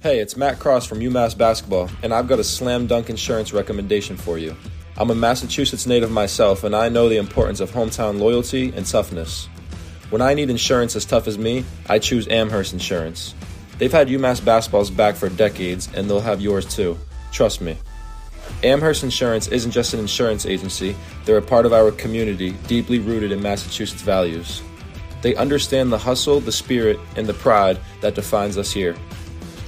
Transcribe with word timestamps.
Hey, 0.00 0.20
it's 0.20 0.36
Matt 0.36 0.60
Cross 0.60 0.86
from 0.86 1.00
UMass 1.00 1.36
Basketball, 1.36 1.90
and 2.04 2.14
I've 2.14 2.28
got 2.28 2.38
a 2.38 2.44
slam 2.44 2.86
dunk 2.86 3.10
insurance 3.10 3.52
recommendation 3.52 4.16
for 4.16 4.38
you. 4.38 4.54
I'm 4.96 5.10
a 5.10 5.14
Massachusetts 5.16 5.88
native 5.88 6.12
myself, 6.12 6.62
and 6.62 6.72
I 6.72 6.88
know 6.88 7.08
the 7.08 7.16
importance 7.16 7.58
of 7.58 7.72
hometown 7.72 8.20
loyalty 8.20 8.72
and 8.76 8.86
toughness. 8.86 9.48
When 10.10 10.22
I 10.22 10.34
need 10.34 10.50
insurance 10.50 10.94
as 10.94 11.04
tough 11.04 11.26
as 11.26 11.36
me, 11.36 11.64
I 11.88 11.98
choose 11.98 12.28
Amherst 12.28 12.72
Insurance. 12.72 13.34
They've 13.78 13.90
had 13.90 14.06
UMass 14.06 14.44
basketball's 14.44 14.88
back 14.88 15.16
for 15.16 15.30
decades, 15.30 15.88
and 15.92 16.08
they'll 16.08 16.20
have 16.20 16.40
yours 16.40 16.72
too. 16.72 16.96
Trust 17.32 17.60
me. 17.60 17.76
Amherst 18.62 19.02
Insurance 19.02 19.48
isn't 19.48 19.72
just 19.72 19.94
an 19.94 20.00
insurance 20.00 20.46
agency, 20.46 20.94
they're 21.24 21.38
a 21.38 21.42
part 21.42 21.66
of 21.66 21.72
our 21.72 21.90
community, 21.90 22.52
deeply 22.68 23.00
rooted 23.00 23.32
in 23.32 23.42
Massachusetts 23.42 24.02
values. 24.02 24.62
They 25.22 25.34
understand 25.34 25.90
the 25.90 25.98
hustle, 25.98 26.38
the 26.38 26.52
spirit, 26.52 27.00
and 27.16 27.26
the 27.26 27.34
pride 27.34 27.80
that 28.00 28.14
defines 28.14 28.56
us 28.56 28.70
here. 28.70 28.94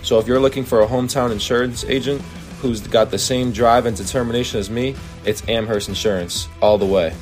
So 0.03 0.19
if 0.19 0.27
you're 0.27 0.41
looking 0.41 0.65
for 0.65 0.83
a 0.83 0.87
hometown 0.87 1.33
insurance 1.33 1.85
agent 1.85 2.21
who's 2.61 2.81
got 2.81 3.11
the 3.11 3.19
same 3.19 3.53
drive 3.53 3.87
and 3.87 3.97
determination 3.97 4.61
as 4.61 4.71
me, 4.71 4.95
it's 5.25 5.47
Amherst 5.49 5.89
Insurance, 5.89 6.49
all 6.61 6.79
the 6.79 6.87
way. 6.87 7.15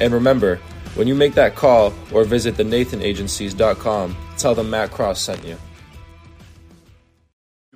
And 0.00 0.12
remember, 0.14 0.56
when 0.94 1.06
you 1.06 1.14
make 1.14 1.34
that 1.34 1.54
call 1.54 1.92
or 2.12 2.24
visit 2.24 2.56
thenathanagencies.com, 2.56 4.16
tell 4.38 4.54
them 4.54 4.70
Matt 4.70 4.90
Cross 4.90 5.20
sent 5.20 5.44
you. 5.44 5.56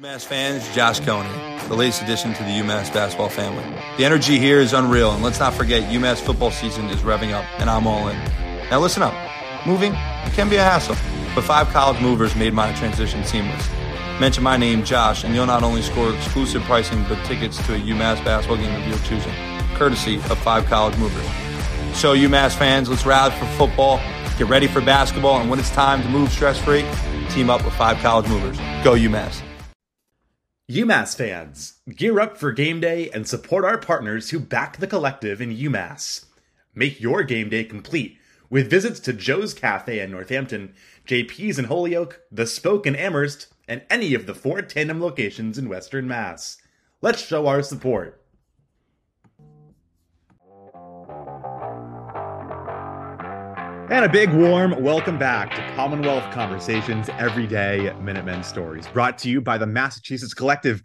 UMass 0.00 0.24
fans, 0.26 0.74
Josh 0.74 1.00
Cohen, 1.00 1.68
the 1.68 1.74
latest 1.74 2.02
addition 2.02 2.34
to 2.34 2.42
the 2.42 2.50
UMass 2.50 2.92
basketball 2.92 3.28
family. 3.28 3.64
The 3.96 4.04
energy 4.04 4.38
here 4.38 4.60
is 4.60 4.72
unreal, 4.72 5.12
and 5.12 5.22
let's 5.22 5.38
not 5.38 5.54
forget 5.54 5.84
UMass 5.84 6.20
football 6.20 6.50
season 6.50 6.86
is 6.86 7.00
revving 7.00 7.32
up, 7.32 7.44
and 7.60 7.70
I'm 7.70 7.86
all 7.86 8.08
in. 8.08 8.18
Now 8.70 8.80
listen 8.80 9.02
up. 9.02 9.14
Moving 9.66 9.92
can 10.32 10.50
be 10.50 10.56
a 10.56 10.62
hassle, 10.62 10.96
but 11.34 11.44
five 11.44 11.68
college 11.68 12.00
movers 12.02 12.34
made 12.34 12.52
my 12.52 12.74
transition 12.74 13.24
seamless. 13.24 13.68
Mention 14.20 14.44
my 14.44 14.56
name, 14.56 14.84
Josh, 14.84 15.24
and 15.24 15.34
you'll 15.34 15.44
not 15.44 15.64
only 15.64 15.82
score 15.82 16.14
exclusive 16.14 16.62
pricing 16.62 17.04
but 17.08 17.22
tickets 17.24 17.56
to 17.66 17.74
a 17.74 17.78
UMass 17.78 18.24
basketball 18.24 18.58
game 18.58 18.80
of 18.80 18.86
your 18.86 18.98
choosing, 18.98 19.32
courtesy 19.74 20.16
of 20.16 20.38
Five 20.38 20.66
College 20.66 20.96
Movers. 20.98 21.26
So, 21.94 22.14
UMass 22.14 22.56
fans, 22.56 22.88
let's 22.88 23.04
rally 23.04 23.32
for 23.32 23.46
football, 23.56 23.98
get 24.38 24.46
ready 24.46 24.68
for 24.68 24.80
basketball, 24.80 25.40
and 25.40 25.50
when 25.50 25.58
it's 25.58 25.70
time 25.70 26.00
to 26.02 26.08
move 26.08 26.30
stress 26.30 26.60
free, 26.60 26.84
team 27.30 27.50
up 27.50 27.64
with 27.64 27.74
Five 27.74 27.98
College 27.98 28.28
Movers. 28.28 28.56
Go, 28.84 28.92
UMass. 28.92 29.42
UMass 30.70 31.16
fans, 31.16 31.80
gear 31.92 32.20
up 32.20 32.38
for 32.38 32.52
game 32.52 32.78
day 32.78 33.10
and 33.10 33.26
support 33.26 33.64
our 33.64 33.78
partners 33.78 34.30
who 34.30 34.38
back 34.38 34.76
the 34.76 34.86
collective 34.86 35.40
in 35.40 35.56
UMass. 35.56 36.26
Make 36.72 37.00
your 37.00 37.24
game 37.24 37.48
day 37.48 37.64
complete 37.64 38.16
with 38.48 38.70
visits 38.70 39.00
to 39.00 39.12
Joe's 39.12 39.52
Cafe 39.54 39.98
in 39.98 40.12
Northampton, 40.12 40.74
JP's 41.06 41.58
in 41.58 41.66
Holyoke, 41.66 42.22
The 42.32 42.46
Spoke 42.46 42.86
in 42.86 42.96
Amherst, 42.96 43.48
and 43.68 43.82
any 43.90 44.14
of 44.14 44.24
the 44.24 44.34
four 44.34 44.62
tandem 44.62 45.02
locations 45.02 45.58
in 45.58 45.68
Western 45.68 46.08
Mass. 46.08 46.56
Let's 47.02 47.20
show 47.20 47.46
our 47.46 47.62
support. 47.62 48.22
And 53.90 54.06
a 54.06 54.08
big 54.08 54.32
warm 54.32 54.82
welcome 54.82 55.18
back 55.18 55.54
to 55.54 55.74
Commonwealth 55.76 56.32
Conversations 56.32 57.10
Everyday 57.10 57.92
Minutemen 58.00 58.42
Stories, 58.42 58.86
brought 58.86 59.18
to 59.18 59.28
you 59.28 59.42
by 59.42 59.58
the 59.58 59.66
Massachusetts 59.66 60.32
Collective. 60.32 60.82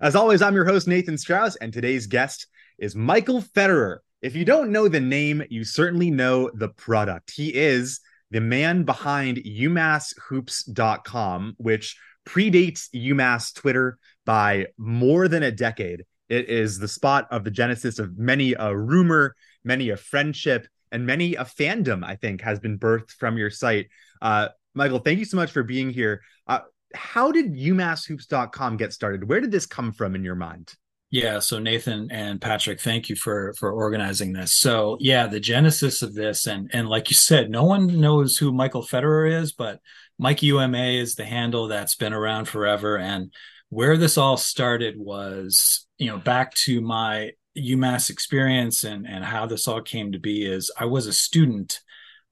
As 0.00 0.16
always, 0.16 0.40
I'm 0.40 0.54
your 0.54 0.64
host, 0.64 0.88
Nathan 0.88 1.18
Strauss, 1.18 1.56
and 1.56 1.74
today's 1.74 2.06
guest 2.06 2.46
is 2.78 2.96
Michael 2.96 3.42
Fetterer. 3.42 3.98
If 4.22 4.34
you 4.34 4.46
don't 4.46 4.72
know 4.72 4.88
the 4.88 4.98
name, 4.98 5.42
you 5.50 5.62
certainly 5.62 6.10
know 6.10 6.50
the 6.54 6.70
product. 6.70 7.32
He 7.32 7.54
is 7.54 8.00
the 8.30 8.40
man 8.40 8.84
behind 8.84 9.38
UMassHoops.com, 9.38 11.54
which 11.58 11.96
predates 12.26 12.88
UMass 12.94 13.54
Twitter 13.54 13.98
by 14.26 14.66
more 14.76 15.28
than 15.28 15.42
a 15.42 15.50
decade. 15.50 16.04
It 16.28 16.50
is 16.50 16.78
the 16.78 16.88
spot 16.88 17.26
of 17.30 17.44
the 17.44 17.50
genesis 17.50 17.98
of 17.98 18.18
many 18.18 18.52
a 18.52 18.76
rumor, 18.76 19.34
many 19.64 19.88
a 19.90 19.96
friendship, 19.96 20.66
and 20.92 21.06
many 21.06 21.36
a 21.36 21.44
fandom, 21.44 22.04
I 22.04 22.16
think, 22.16 22.42
has 22.42 22.60
been 22.60 22.78
birthed 22.78 23.12
from 23.12 23.38
your 23.38 23.50
site. 23.50 23.88
Uh, 24.20 24.48
Michael, 24.74 24.98
thank 24.98 25.18
you 25.18 25.24
so 25.24 25.36
much 25.36 25.50
for 25.50 25.62
being 25.62 25.90
here. 25.90 26.22
Uh, 26.46 26.60
how 26.94 27.32
did 27.32 27.54
UMassHoops.com 27.54 28.76
get 28.76 28.92
started? 28.92 29.28
Where 29.28 29.40
did 29.40 29.50
this 29.50 29.66
come 29.66 29.92
from 29.92 30.14
in 30.14 30.22
your 30.22 30.34
mind? 30.34 30.74
Yeah, 31.10 31.38
so 31.38 31.58
Nathan 31.58 32.08
and 32.10 32.38
Patrick, 32.38 32.80
thank 32.80 33.08
you 33.08 33.16
for 33.16 33.54
for 33.54 33.72
organizing 33.72 34.32
this. 34.34 34.52
So 34.52 34.98
yeah, 35.00 35.26
the 35.26 35.40
genesis 35.40 36.02
of 36.02 36.14
this, 36.14 36.46
and 36.46 36.70
and 36.74 36.86
like 36.86 37.08
you 37.08 37.16
said, 37.16 37.50
no 37.50 37.64
one 37.64 37.98
knows 37.98 38.36
who 38.36 38.52
Michael 38.52 38.82
Fetterer 38.82 39.40
is, 39.40 39.52
but 39.52 39.80
Mike 40.18 40.42
UMA 40.42 40.78
is 40.78 41.14
the 41.14 41.24
handle 41.24 41.68
that's 41.68 41.94
been 41.94 42.12
around 42.12 42.46
forever. 42.46 42.98
And 42.98 43.32
where 43.70 43.96
this 43.96 44.18
all 44.18 44.36
started 44.36 44.98
was, 44.98 45.86
you 45.96 46.08
know, 46.08 46.18
back 46.18 46.52
to 46.54 46.80
my 46.82 47.32
UMass 47.56 48.10
experience 48.10 48.84
and 48.84 49.06
and 49.08 49.24
how 49.24 49.46
this 49.46 49.66
all 49.66 49.80
came 49.80 50.12
to 50.12 50.18
be 50.18 50.44
is 50.44 50.70
I 50.78 50.84
was 50.84 51.06
a 51.06 51.12
student 51.12 51.80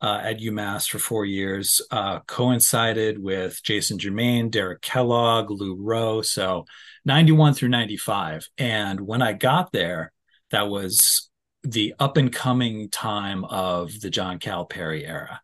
uh, 0.02 0.20
at 0.22 0.40
UMass 0.40 0.88
for 0.88 0.98
four 0.98 1.24
years, 1.24 1.80
uh, 1.90 2.20
coincided 2.26 3.18
with 3.18 3.62
Jason 3.62 3.98
Germain, 3.98 4.50
Derek 4.50 4.82
Kellogg, 4.82 5.50
Lou 5.50 5.74
Roe. 5.76 6.20
so 6.20 6.66
91 7.06 7.54
through 7.54 7.70
95. 7.70 8.48
And 8.58 9.00
when 9.00 9.22
I 9.22 9.32
got 9.32 9.72
there, 9.72 10.12
that 10.50 10.68
was 10.68 11.30
the 11.62 11.94
up 11.98 12.16
and 12.16 12.32
coming 12.32 12.90
time 12.90 13.44
of 13.44 14.00
the 14.00 14.10
John 14.10 14.38
Calipari 14.38 15.08
era 15.08 15.40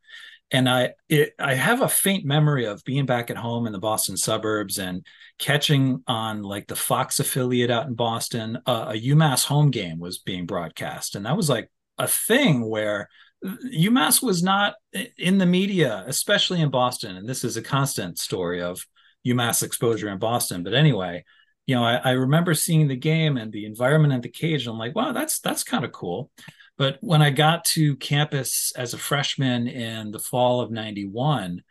and 0.53 0.69
I 0.69 0.91
it, 1.09 1.35
I 1.39 1.55
have 1.55 1.81
a 1.81 1.89
faint 1.89 2.25
memory 2.25 2.67
of 2.67 2.85
being 2.85 3.07
back 3.07 3.31
at 3.31 3.37
home 3.37 3.67
in 3.67 3.73
the 3.73 3.79
Boston 3.79 4.17
suburbs 4.17 4.79
and 4.79 5.05
catching 5.39 6.05
on 6.07 6.43
like 6.43 6.69
the 6.69 6.77
Fox 6.77 7.19
affiliate 7.19 7.71
out 7.71 7.87
in 7.87 7.95
Boston 7.95 8.59
uh, 8.67 8.93
a 8.95 9.01
UMass 9.01 9.47
home 9.47 9.71
game 9.71 9.99
was 9.99 10.19
being 10.19 10.47
broadcast, 10.47 11.17
and 11.17 11.27
that 11.27 11.37
was 11.37 11.49
like 11.49 11.71
a 11.99 12.07
thing 12.07 12.69
where 12.69 13.09
UMass 13.45 14.23
was 14.23 14.43
not 14.43 14.75
in 15.19 15.39
the 15.39 15.47
media, 15.47 16.05
especially 16.07 16.61
in 16.61 16.71
Boston, 16.71 17.17
and 17.17 17.29
this 17.29 17.45
is 17.45 17.57
a 17.57 17.63
constant 17.63 18.19
story 18.19 18.63
of 18.63 18.87
UMass 19.27 19.63
exposure 19.63 20.11
in 20.11 20.19
Boston. 20.19 20.63
But 20.63 20.75
anyway, 20.75 21.25
you 21.67 21.75
know, 21.75 21.85
I, 21.85 21.97
I 21.97 22.11
remember 22.13 22.55
seeing 22.55 22.89
the 22.89 22.97
game 22.97 23.37
and 23.37 23.53
the 23.53 23.67
environment 23.67 24.13
and 24.13 24.23
the 24.23 24.29
cage. 24.29 24.67
And 24.67 24.73
I'm 24.73 24.79
like, 24.79 24.97
wow, 24.97 25.13
that's 25.13 25.41
that's 25.41 25.65
kind 25.65 25.85
of 25.85 25.93
cool. 25.93 26.31
But 26.77 26.99
when 27.01 27.23
I 27.23 27.31
got 27.31 27.65
to 27.67 27.97
campus 27.97 28.73
as 28.77 28.95
a 28.95 28.99
freshman 28.99 29.69
in 29.69 30.11
the 30.11 30.19
fall 30.19 30.61
of 30.61 30.71
91, 30.71 31.63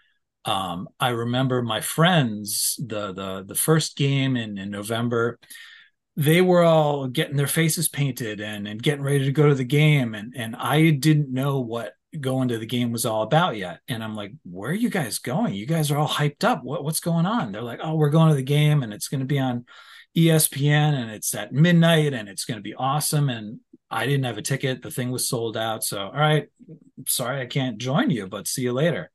um, 0.46 0.88
I 1.00 1.09
remember 1.09 1.62
my 1.62 1.81
friends, 1.81 2.79
the 2.79 3.13
the 3.13 3.44
the 3.46 3.56
first 3.56 3.97
game 3.97 4.35
in, 4.38 4.57
in 4.57 4.69
November, 4.72 5.40
they 6.16 6.41
were 6.41 6.63
all 6.63 7.08
getting 7.08 7.35
their 7.35 7.47
faces 7.47 7.88
painted 7.90 8.41
and, 8.41 8.68
and 8.68 8.81
getting 8.81 9.03
ready 9.03 9.25
to 9.25 9.31
go 9.31 9.50
to 9.50 9.56
the 9.56 9.63
game. 9.63 10.16
And 10.16 10.34
and 10.35 10.56
I 10.56 10.91
didn't 10.91 11.34
know 11.34 11.59
what 11.59 11.94
going 12.19 12.49
to 12.49 12.57
the 12.57 12.66
game 12.66 12.91
was 12.91 13.05
all 13.05 13.23
about 13.23 13.57
yet. 13.57 13.79
And 13.88 14.03
I'm 14.03 14.16
like, 14.16 14.33
where 14.44 14.72
are 14.72 14.75
you 14.75 14.89
guys 14.89 15.19
going? 15.19 15.53
You 15.53 15.66
guys 15.66 15.91
are 15.91 15.97
all 15.97 16.07
hyped 16.07 16.44
up. 16.44 16.63
What, 16.63 16.83
what's 16.83 16.99
going 16.99 17.25
on? 17.25 17.51
They're 17.51 17.61
like, 17.61 17.79
oh, 17.81 17.95
we're 17.95 18.09
going 18.09 18.29
to 18.29 18.35
the 18.35 18.44
game 18.44 18.83
and 18.83 18.94
it's 18.94 19.07
going 19.07 19.22
to 19.22 19.25
be 19.25 19.39
on 19.39 19.66
ESPN 20.17 20.94
and 20.94 21.09
it's 21.09 21.33
at 21.33 21.53
midnight 21.53 22.13
and 22.13 22.27
it's 22.27 22.45
going 22.45 22.57
to 22.57 22.63
be 22.63 22.73
awesome. 22.73 23.29
And 23.29 23.59
I 23.89 24.05
didn't 24.05 24.25
have 24.25 24.38
a 24.38 24.41
ticket. 24.41 24.81
The 24.81 24.91
thing 24.91 25.11
was 25.11 25.27
sold 25.27 25.55
out. 25.55 25.83
So, 25.83 25.99
all 25.99 26.11
right, 26.11 26.47
sorry, 27.07 27.41
I 27.41 27.45
can't 27.45 27.77
join 27.77 28.09
you, 28.09 28.28
but 28.28 28.47
see 28.47 28.63
you 28.63 28.73
later. 28.73 29.09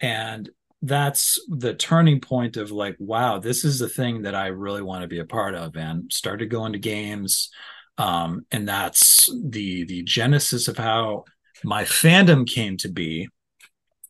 And 0.00 0.50
that's 0.82 1.38
the 1.48 1.74
turning 1.74 2.20
point 2.20 2.56
of 2.56 2.72
like, 2.72 2.96
wow, 2.98 3.38
this 3.38 3.64
is 3.64 3.78
the 3.78 3.88
thing 3.88 4.22
that 4.22 4.34
I 4.34 4.48
really 4.48 4.82
want 4.82 5.02
to 5.02 5.08
be 5.08 5.20
a 5.20 5.24
part 5.24 5.54
of 5.54 5.76
and 5.76 6.12
started 6.12 6.50
going 6.50 6.72
to 6.72 6.78
games. 6.80 7.50
Um, 7.98 8.46
and 8.50 8.68
that's 8.68 9.30
the 9.44 9.84
the 9.84 10.02
genesis 10.02 10.66
of 10.66 10.76
how 10.76 11.24
my 11.64 11.84
fandom 11.84 12.46
came 12.46 12.76
to 12.78 12.88
be. 12.88 13.28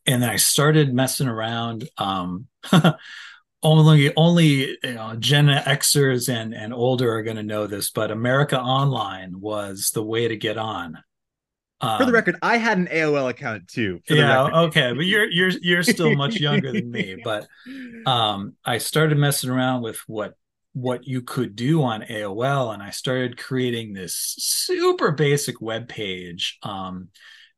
And 0.06 0.22
then 0.22 0.30
I 0.30 0.36
started 0.36 0.92
messing 0.92 1.28
around. 1.28 1.88
Um, 1.96 2.48
only 3.62 4.14
only 4.16 4.76
you 4.82 4.94
know, 4.94 5.14
Gen 5.18 5.46
Xers 5.46 6.28
and 6.32 6.54
and 6.54 6.74
older 6.74 7.12
are 7.14 7.22
going 7.22 7.36
to 7.36 7.42
know 7.42 7.66
this, 7.66 7.90
but 7.90 8.10
America 8.10 8.60
Online 8.60 9.40
was 9.40 9.90
the 9.94 10.02
way 10.02 10.28
to 10.28 10.36
get 10.36 10.58
on. 10.58 10.98
Um, 11.80 11.98
for 11.98 12.04
the 12.04 12.10
um, 12.10 12.14
record, 12.14 12.36
I 12.42 12.58
had 12.58 12.78
an 12.78 12.86
AOL 12.86 13.28
account 13.28 13.68
too. 13.68 14.00
Yeah, 14.08 14.62
okay, 14.64 14.92
but 14.92 15.04
you're 15.04 15.30
you're 15.30 15.50
you're 15.60 15.82
still 15.82 16.14
much 16.14 16.36
younger 16.36 16.72
than 16.72 16.90
me. 16.90 17.16
But 17.24 17.46
um, 18.06 18.54
I 18.64 18.78
started 18.78 19.18
messing 19.18 19.50
around 19.50 19.82
with 19.82 19.98
what 20.06 20.34
what 20.74 21.06
you 21.06 21.22
could 21.22 21.54
do 21.54 21.82
on 21.82 22.02
AOL, 22.02 22.72
and 22.72 22.82
I 22.82 22.90
started 22.90 23.36
creating 23.36 23.92
this 23.92 24.14
super 24.38 25.12
basic 25.12 25.60
web 25.60 25.88
page. 25.88 26.58
Um, 26.62 27.08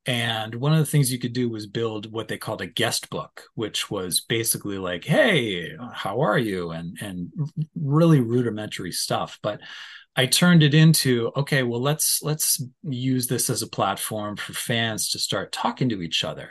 and 0.06 0.54
one 0.54 0.72
of 0.72 0.78
the 0.78 0.86
things 0.86 1.10
you 1.10 1.18
could 1.18 1.32
do 1.32 1.48
was 1.48 1.66
build 1.66 2.12
what 2.12 2.28
they 2.28 2.36
called 2.36 2.60
a 2.60 2.66
guest 2.66 3.08
book, 3.08 3.44
which 3.54 3.90
was 3.90 4.20
basically 4.20 4.78
like, 4.78 5.04
"Hey, 5.04 5.76
how 5.92 6.20
are 6.20 6.38
you?" 6.38 6.70
and 6.70 6.98
and 7.00 7.32
really 7.74 8.20
rudimentary 8.20 8.92
stuff. 8.92 9.38
But 9.42 9.60
I 10.16 10.26
turned 10.26 10.62
it 10.62 10.74
into, 10.74 11.32
okay, 11.36 11.62
well 11.62 11.80
let's 11.80 12.22
let's 12.22 12.62
use 12.82 13.26
this 13.26 13.50
as 13.50 13.62
a 13.62 13.66
platform 13.66 14.36
for 14.36 14.52
fans 14.52 15.10
to 15.10 15.18
start 15.18 15.52
talking 15.52 15.88
to 15.88 16.02
each 16.02 16.22
other. 16.22 16.50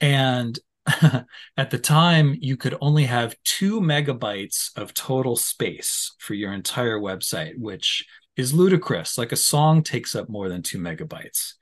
And 0.00 0.58
at 1.56 1.70
the 1.70 1.78
time 1.78 2.36
you 2.40 2.56
could 2.56 2.76
only 2.80 3.04
have 3.04 3.36
two 3.44 3.80
megabytes 3.80 4.76
of 4.76 4.94
total 4.94 5.36
space 5.36 6.14
for 6.18 6.34
your 6.34 6.52
entire 6.52 6.98
website, 6.98 7.56
which 7.56 8.04
is 8.36 8.54
ludicrous. 8.54 9.16
Like 9.16 9.30
a 9.32 9.36
song 9.36 9.82
takes 9.82 10.16
up 10.16 10.28
more 10.28 10.48
than 10.48 10.62
two 10.62 10.78
megabytes. 10.78 11.52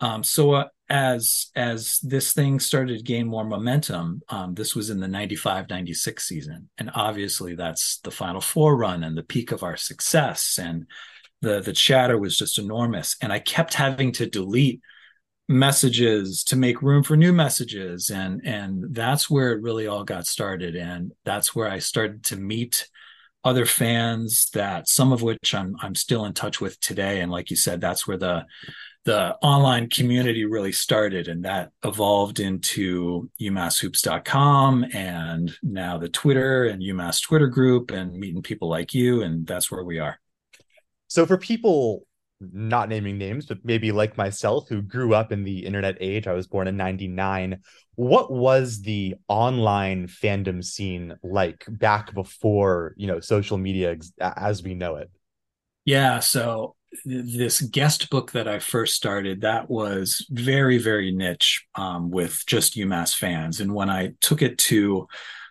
Um, 0.00 0.24
so 0.24 0.52
uh, 0.52 0.68
as 0.88 1.50
as 1.56 1.98
this 2.02 2.32
thing 2.32 2.60
started 2.60 2.98
to 2.98 3.02
gain 3.02 3.26
more 3.26 3.44
momentum, 3.44 4.22
um, 4.28 4.54
this 4.54 4.74
was 4.74 4.90
in 4.90 5.00
the 5.00 5.08
95 5.08 5.70
96 5.70 6.24
season. 6.24 6.68
And 6.78 6.90
obviously 6.94 7.54
that's 7.54 7.98
the 8.00 8.10
final 8.10 8.40
four 8.40 8.76
run 8.76 9.02
and 9.02 9.16
the 9.16 9.22
peak 9.22 9.52
of 9.52 9.62
our 9.62 9.76
success. 9.76 10.58
And 10.60 10.86
the 11.40 11.60
the 11.60 11.72
chatter 11.72 12.18
was 12.18 12.36
just 12.36 12.58
enormous. 12.58 13.16
And 13.22 13.32
I 13.32 13.38
kept 13.38 13.74
having 13.74 14.12
to 14.12 14.26
delete 14.26 14.80
messages 15.48 16.42
to 16.44 16.56
make 16.56 16.80
room 16.80 17.02
for 17.02 17.16
new 17.16 17.32
messages 17.32 18.08
and 18.08 18.40
and 18.46 18.94
that's 18.94 19.28
where 19.28 19.52
it 19.52 19.60
really 19.60 19.86
all 19.86 20.02
got 20.02 20.26
started 20.26 20.74
and 20.74 21.12
that's 21.26 21.54
where 21.54 21.70
I 21.70 21.80
started 21.80 22.24
to 22.24 22.36
meet 22.36 22.88
other 23.44 23.66
fans 23.66 24.48
that 24.54 24.88
some 24.88 25.12
of 25.12 25.20
which 25.20 25.54
I'm 25.54 25.76
I'm 25.82 25.94
still 25.94 26.24
in 26.24 26.32
touch 26.32 26.62
with 26.62 26.80
today 26.80 27.20
and 27.20 27.30
like 27.30 27.50
you 27.50 27.56
said 27.56 27.78
that's 27.78 28.06
where 28.06 28.16
the 28.16 28.46
the 29.04 29.36
online 29.42 29.88
community 29.90 30.44
really 30.44 30.72
started 30.72 31.28
and 31.28 31.44
that 31.44 31.70
evolved 31.84 32.40
into 32.40 33.30
umasshoops.com 33.40 34.86
and 34.94 35.54
now 35.62 35.98
the 35.98 36.08
Twitter 36.08 36.64
and 36.64 36.82
UMass 36.82 37.22
Twitter 37.22 37.46
group 37.46 37.90
and 37.90 38.18
meeting 38.18 38.42
people 38.42 38.68
like 38.68 38.94
you 38.94 39.22
and 39.22 39.46
that's 39.46 39.70
where 39.70 39.84
we 39.84 39.98
are. 39.98 40.18
So 41.08 41.26
for 41.26 41.36
people 41.36 42.06
not 42.52 42.88
naming 42.88 43.18
names, 43.18 43.46
but 43.46 43.58
maybe 43.64 43.92
like 43.92 44.16
myself 44.16 44.68
who 44.68 44.82
grew 44.82 45.14
up 45.14 45.32
in 45.32 45.44
the 45.44 45.64
internet 45.64 45.96
age, 46.00 46.26
I 46.26 46.32
was 46.32 46.46
born 46.46 46.66
in 46.66 46.76
99. 46.76 47.60
What 47.94 48.32
was 48.32 48.80
the 48.82 49.14
online 49.28 50.08
fandom 50.08 50.64
scene 50.64 51.14
like 51.22 51.64
back 51.68 52.12
before, 52.12 52.94
you 52.96 53.06
know, 53.06 53.20
social 53.20 53.58
media 53.58 53.96
as 54.20 54.62
we 54.62 54.74
know 54.74 54.96
it? 54.96 55.10
Yeah, 55.84 56.20
so 56.20 56.74
this 57.04 57.60
guest 57.60 58.10
book 58.10 58.32
that 58.32 58.48
I 58.48 58.58
first 58.58 58.94
started, 58.94 59.42
that 59.42 59.68
was 59.70 60.26
very, 60.30 60.78
very 60.78 61.12
niche 61.12 61.66
um, 61.74 62.10
with 62.10 62.44
just 62.46 62.76
UMass 62.76 63.14
fans. 63.14 63.60
And 63.60 63.74
when 63.74 63.90
I 63.90 64.14
took 64.20 64.42
it 64.42 64.58
to 64.58 65.08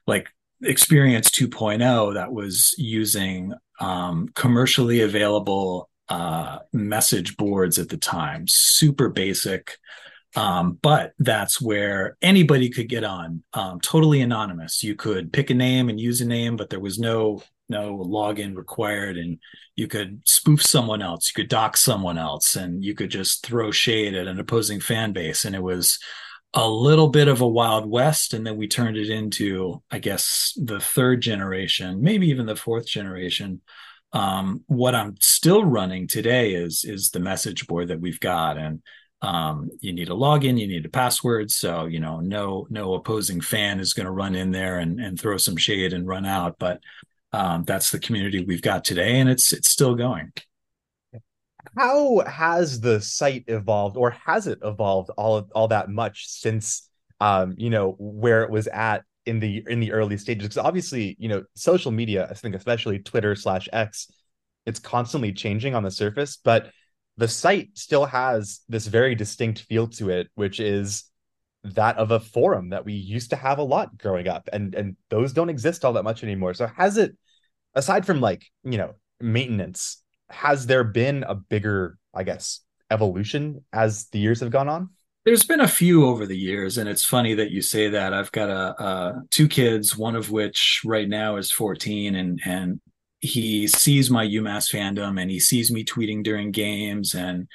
like 0.08 0.30
Experience 0.62 1.30
2.0, 1.30 2.14
that 2.14 2.32
was 2.32 2.74
using 2.78 3.54
um, 3.80 4.30
commercially 4.36 5.02
available 5.02 5.90
uh, 6.10 6.60
message 6.72 7.38
boards 7.38 7.80
at 7.80 7.90
the 7.90 7.98
time, 7.98 8.46
super 8.48 9.10
basic. 9.10 9.78
Um, 10.36 10.80
but 10.82 11.14
that's 11.20 11.62
where 11.62 12.18
anybody 12.22 12.70
could 12.70 12.90
get 12.90 13.04
on, 13.04 13.44
um, 13.54 13.80
totally 13.80 14.22
anonymous. 14.22 14.84
You 14.84 14.96
could 14.96 15.32
pick 15.32 15.50
a 15.50 15.54
name 15.54 15.90
and 15.90 16.00
use 16.00 16.22
a 16.22 16.26
name, 16.26 16.56
but 16.56 16.70
there 16.70 16.80
was 16.80 16.98
no 16.98 17.44
no 17.70 17.98
login 17.98 18.56
required, 18.56 19.18
and 19.18 19.40
you 19.76 19.88
could 19.88 20.22
spoof 20.26 20.62
someone 20.62 21.02
else, 21.02 21.30
you 21.30 21.42
could 21.42 21.50
dock 21.50 21.78
someone 21.78 22.18
else, 22.18 22.56
and 22.56 22.84
you 22.84 22.94
could 22.94 23.10
just 23.10 23.46
throw 23.46 23.72
shade 23.72 24.14
at 24.14 24.28
an 24.28 24.40
opposing 24.40 24.80
fan 24.80 25.14
base. 25.14 25.46
And 25.46 25.56
it 25.56 25.64
was 25.64 26.00
a 26.54 26.68
little 26.68 27.10
bit 27.10 27.28
of 27.28 27.42
a 27.42 27.48
wild 27.48 27.90
west, 27.90 28.34
and 28.34 28.46
then 28.46 28.58
we 28.58 28.68
turned 28.68 28.98
it 28.98 29.10
into, 29.10 29.82
I 29.90 30.00
guess, 30.00 30.54
the 30.62 30.80
third 30.80 31.22
generation, 31.22 32.02
maybe 32.02 32.28
even 32.28 32.46
the 32.46 32.56
fourth 32.56 32.86
generation 32.86 33.62
um, 34.14 34.64
what 34.68 34.94
I'm 34.94 35.16
still 35.20 35.66
running 35.66 36.08
today 36.08 36.54
is 36.54 36.86
is 36.86 37.10
the 37.10 37.20
message 37.20 37.68
board 37.68 37.88
that 37.88 38.00
we've 38.00 38.20
got, 38.20 38.58
and 38.58 38.82
um, 39.24 39.70
you 39.80 39.92
need 39.92 40.10
a 40.10 40.14
login, 40.14 40.60
you 40.60 40.68
need 40.68 40.86
a 40.86 40.90
password. 40.90 41.50
So 41.50 41.86
you 41.86 42.00
know, 42.00 42.20
no 42.20 42.68
no 42.70 42.94
opposing 42.94 43.42
fan 43.42 43.80
is 43.80 43.94
going 43.94 44.06
to 44.06 44.12
run 44.12 44.36
in 44.36 44.52
there 44.52 44.78
and 44.78 45.00
and 45.00 45.20
throw 45.20 45.38
some 45.38 45.58
shade 45.58 45.94
and 45.94 46.08
run 46.08 46.26
out. 46.26 46.58
But 46.60 46.80
um, 47.34 47.64
that's 47.64 47.92
the 47.92 48.00
community 48.00 48.46
we've 48.46 48.62
got 48.62 48.86
today, 48.86 49.20
and 49.20 49.30
it's 49.30 49.52
it's 49.52 49.70
still 49.70 49.96
going. 49.96 50.32
How 51.78 52.20
has 52.20 52.80
the 52.80 53.02
site 53.02 53.46
evolved, 53.48 53.98
or 53.98 54.12
has 54.12 54.48
it 54.48 54.60
evolved 54.64 55.10
all 55.18 55.50
all 55.54 55.68
that 55.70 55.90
much 55.90 56.28
since 56.28 56.88
um, 57.20 57.56
you 57.58 57.70
know 57.70 57.96
where 58.00 58.44
it 58.44 58.52
was 58.52 58.68
at 58.68 59.04
in 59.26 59.40
the 59.40 59.64
in 59.68 59.80
the 59.80 59.92
early 59.92 60.18
stages 60.18 60.44
because 60.44 60.58
obviously 60.58 61.16
you 61.18 61.30
know 61.30 61.44
social 61.56 61.92
media 61.92 62.28
i 62.30 62.34
think 62.34 62.56
especially 62.56 63.00
twitter 63.00 63.36
slash 63.36 63.70
x 63.72 64.12
it's 64.66 64.80
constantly 64.80 65.32
changing 65.32 65.76
on 65.76 65.84
the 65.84 65.92
surface 65.92 66.38
but 66.44 66.72
the 67.16 67.28
site 67.28 67.70
still 67.74 68.06
has 68.06 68.62
this 68.68 68.88
very 68.88 69.16
distinct 69.16 69.62
feel 69.62 69.88
to 69.88 70.10
it 70.10 70.28
which 70.36 70.60
is 70.60 71.06
that 71.64 71.98
of 71.98 72.12
a 72.12 72.20
forum 72.20 72.70
that 72.70 72.84
we 72.84 72.94
used 72.94 73.30
to 73.30 73.38
have 73.38 73.60
a 73.60 73.64
lot 73.64 73.98
growing 73.98 74.28
up 74.28 74.50
and 74.52 74.76
and 74.76 74.98
those 75.10 75.32
don't 75.32 75.50
exist 75.50 75.86
all 75.86 75.94
that 75.94 76.04
much 76.04 76.24
anymore 76.24 76.54
so 76.54 76.68
has 76.68 76.98
it 76.98 77.16
aside 77.76 78.06
from 78.06 78.22
like 78.22 78.46
you 78.64 78.78
know 78.78 78.94
maintenance 79.20 80.02
has 80.30 80.66
there 80.66 80.84
been 80.84 81.24
a 81.24 81.36
bigger 81.36 81.98
i 82.14 82.24
guess 82.24 82.62
evolution 82.92 83.64
as 83.72 84.06
the 84.10 84.20
years 84.20 84.40
have 84.40 84.52
gone 84.52 84.70
on 84.70 84.90
there's 85.26 85.46
been 85.46 85.62
a 85.62 85.68
few 85.68 86.06
over 86.06 86.26
the 86.26 86.38
years, 86.38 86.78
and 86.78 86.90
it's 86.90 87.06
funny 87.06 87.34
that 87.36 87.52
you 87.52 87.62
say 87.62 87.90
that. 87.90 88.14
I've 88.14 88.32
got 88.32 88.50
a, 88.50 88.84
a 88.84 89.22
two 89.32 89.48
kids, 89.48 89.98
one 89.98 90.16
of 90.16 90.32
which 90.32 90.82
right 90.84 91.08
now 91.08 91.38
is 91.38 91.52
14, 91.52 92.16
and 92.16 92.42
and 92.46 92.82
he 93.22 93.68
sees 93.68 94.12
my 94.12 94.26
UMass 94.28 94.70
fandom, 94.70 95.22
and 95.22 95.32
he 95.32 95.40
sees 95.40 95.72
me 95.72 95.86
tweeting 95.86 96.24
during 96.24 96.52
games, 96.52 97.16
and 97.16 97.48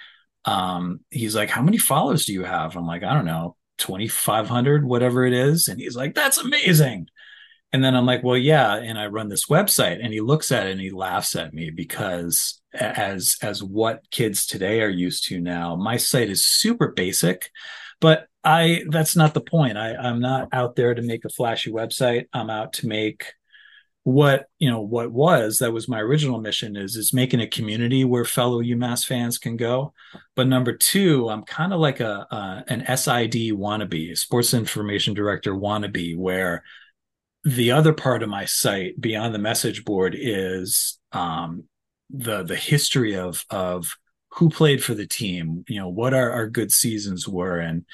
um, 0.47 1.01
he's 1.11 1.35
like, 1.35 1.51
"How 1.51 1.61
many 1.61 1.77
followers 1.77 2.25
do 2.25 2.33
you 2.33 2.45
have?" 2.45 2.75
I'm 2.75 2.87
like, 2.87 3.03
"I 3.03 3.13
don't 3.13 3.27
know, 3.27 3.57
2,500, 3.79 4.87
whatever 4.87 5.27
it 5.27 5.35
is," 5.35 5.69
and 5.69 5.79
he's 5.79 5.97
like, 5.97 6.15
"That's 6.15 6.39
amazing." 6.39 7.09
And 7.73 7.85
then 7.85 7.95
I'm 7.95 8.07
like, 8.07 8.23
well, 8.23 8.37
yeah. 8.37 8.77
And 8.77 8.99
I 8.99 9.07
run 9.07 9.29
this 9.29 9.47
website 9.47 10.03
and 10.03 10.13
he 10.13 10.21
looks 10.21 10.51
at 10.51 10.67
it 10.67 10.73
and 10.73 10.81
he 10.81 10.91
laughs 10.91 11.37
at 11.37 11.53
me 11.53 11.71
because 11.71 12.61
as, 12.73 13.37
as 13.43 13.63
what 13.63 14.11
kids 14.11 14.47
today 14.47 14.81
are 14.81 14.89
used 14.89 15.27
to 15.29 15.41
now, 15.41 15.77
my 15.77 15.99
site 15.99 16.31
is 16.31 16.47
super 16.47 16.89
basic, 16.89 17.51
but 18.01 18.27
I, 18.43 18.85
that's 18.89 19.17
not 19.17 19.35
the 19.35 19.43
point. 19.43 19.77
I, 19.77 19.95
I'm 19.95 20.21
not 20.21 20.49
out 20.53 20.77
there 20.77 20.95
to 20.95 21.03
make 21.03 21.27
a 21.27 21.31
flashy 21.31 21.71
website. 21.71 22.27
I'm 22.33 22.49
out 22.49 22.73
to 22.75 22.87
make 22.87 23.27
what, 24.05 24.47
you 24.59 24.71
know, 24.71 24.81
what 24.81 25.13
was, 25.13 25.59
that 25.59 25.73
was 25.73 25.87
my 25.89 26.01
original 26.01 26.41
mission 26.41 26.77
is, 26.77 26.97
is 26.97 27.13
making 27.13 27.41
a 27.41 27.47
community 27.47 28.05
where 28.05 28.25
fellow 28.25 28.63
UMass 28.63 29.05
fans 29.05 29.37
can 29.37 29.59
go. 29.59 29.93
But 30.35 30.47
number 30.47 30.73
two, 30.73 31.29
I'm 31.29 31.43
kind 31.43 31.75
of 31.75 31.81
like 31.81 32.01
a, 32.01 32.27
a 32.31 32.65
an 32.69 32.81
SID 32.97 33.53
wannabe, 33.53 34.17
sports 34.17 34.55
information 34.55 35.13
director 35.13 35.53
wannabe, 35.53 36.17
where 36.17 36.65
the 37.55 37.73
other 37.73 37.93
part 37.93 38.23
of 38.23 38.29
my 38.29 38.45
site 38.45 39.01
beyond 39.01 39.35
the 39.35 39.39
message 39.39 39.85
board 39.85 40.15
is 40.19 40.99
um, 41.13 41.65
the 42.11 42.43
the 42.43 42.57
history 42.57 43.17
of 43.17 43.45
of 43.51 43.97
who 44.33 44.51
played 44.51 44.83
for 44.83 44.95
the 44.95 45.07
team 45.07 45.65
you 45.69 45.81
know 45.81 45.89
what 45.89 46.15
our, 46.15 46.31
our 46.31 46.49
good 46.49 46.73
seasons 46.73 47.29
were. 47.29 47.59
And 47.59 47.85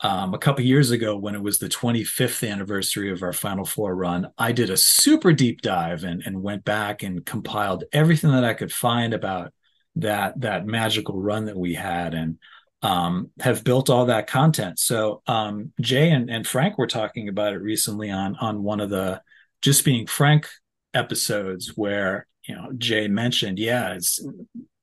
um, 0.00 0.32
a 0.32 0.38
couple 0.38 0.64
years 0.64 0.92
ago 0.92 1.16
when 1.16 1.34
it 1.34 1.42
was 1.42 1.58
the 1.58 1.68
25th 1.68 2.48
anniversary 2.48 3.10
of 3.10 3.22
our 3.22 3.32
final 3.32 3.64
four 3.64 3.96
run 3.96 4.28
i 4.38 4.52
did 4.52 4.70
a 4.70 4.76
super 4.76 5.32
deep 5.32 5.60
dive 5.60 6.04
and, 6.04 6.22
and 6.24 6.40
went 6.40 6.64
back 6.64 7.02
and 7.02 7.26
compiled 7.26 7.82
everything 7.92 8.30
that 8.30 8.44
i 8.44 8.54
could 8.54 8.72
find 8.72 9.12
about 9.12 9.52
that 9.98 10.40
that 10.40 10.66
magical 10.66 11.20
run 11.20 11.46
that 11.46 11.56
we 11.56 11.74
had. 11.74 12.14
And 12.14 12.38
um, 12.82 13.30
have 13.40 13.64
built 13.64 13.90
all 13.90 14.06
that 14.06 14.26
content. 14.26 14.78
So 14.78 15.22
um, 15.26 15.72
Jay 15.80 16.10
and, 16.10 16.30
and 16.30 16.46
Frank 16.46 16.78
were 16.78 16.86
talking 16.86 17.28
about 17.28 17.52
it 17.52 17.58
recently 17.60 18.10
on 18.10 18.36
on 18.36 18.62
one 18.62 18.80
of 18.80 18.90
the 18.90 19.20
just 19.62 19.84
being 19.84 20.06
Frank 20.06 20.48
episodes 20.94 21.72
where 21.76 22.26
you 22.46 22.54
know 22.54 22.70
Jay 22.76 23.08
mentioned, 23.08 23.58
yeah, 23.58 23.94
it's 23.94 24.24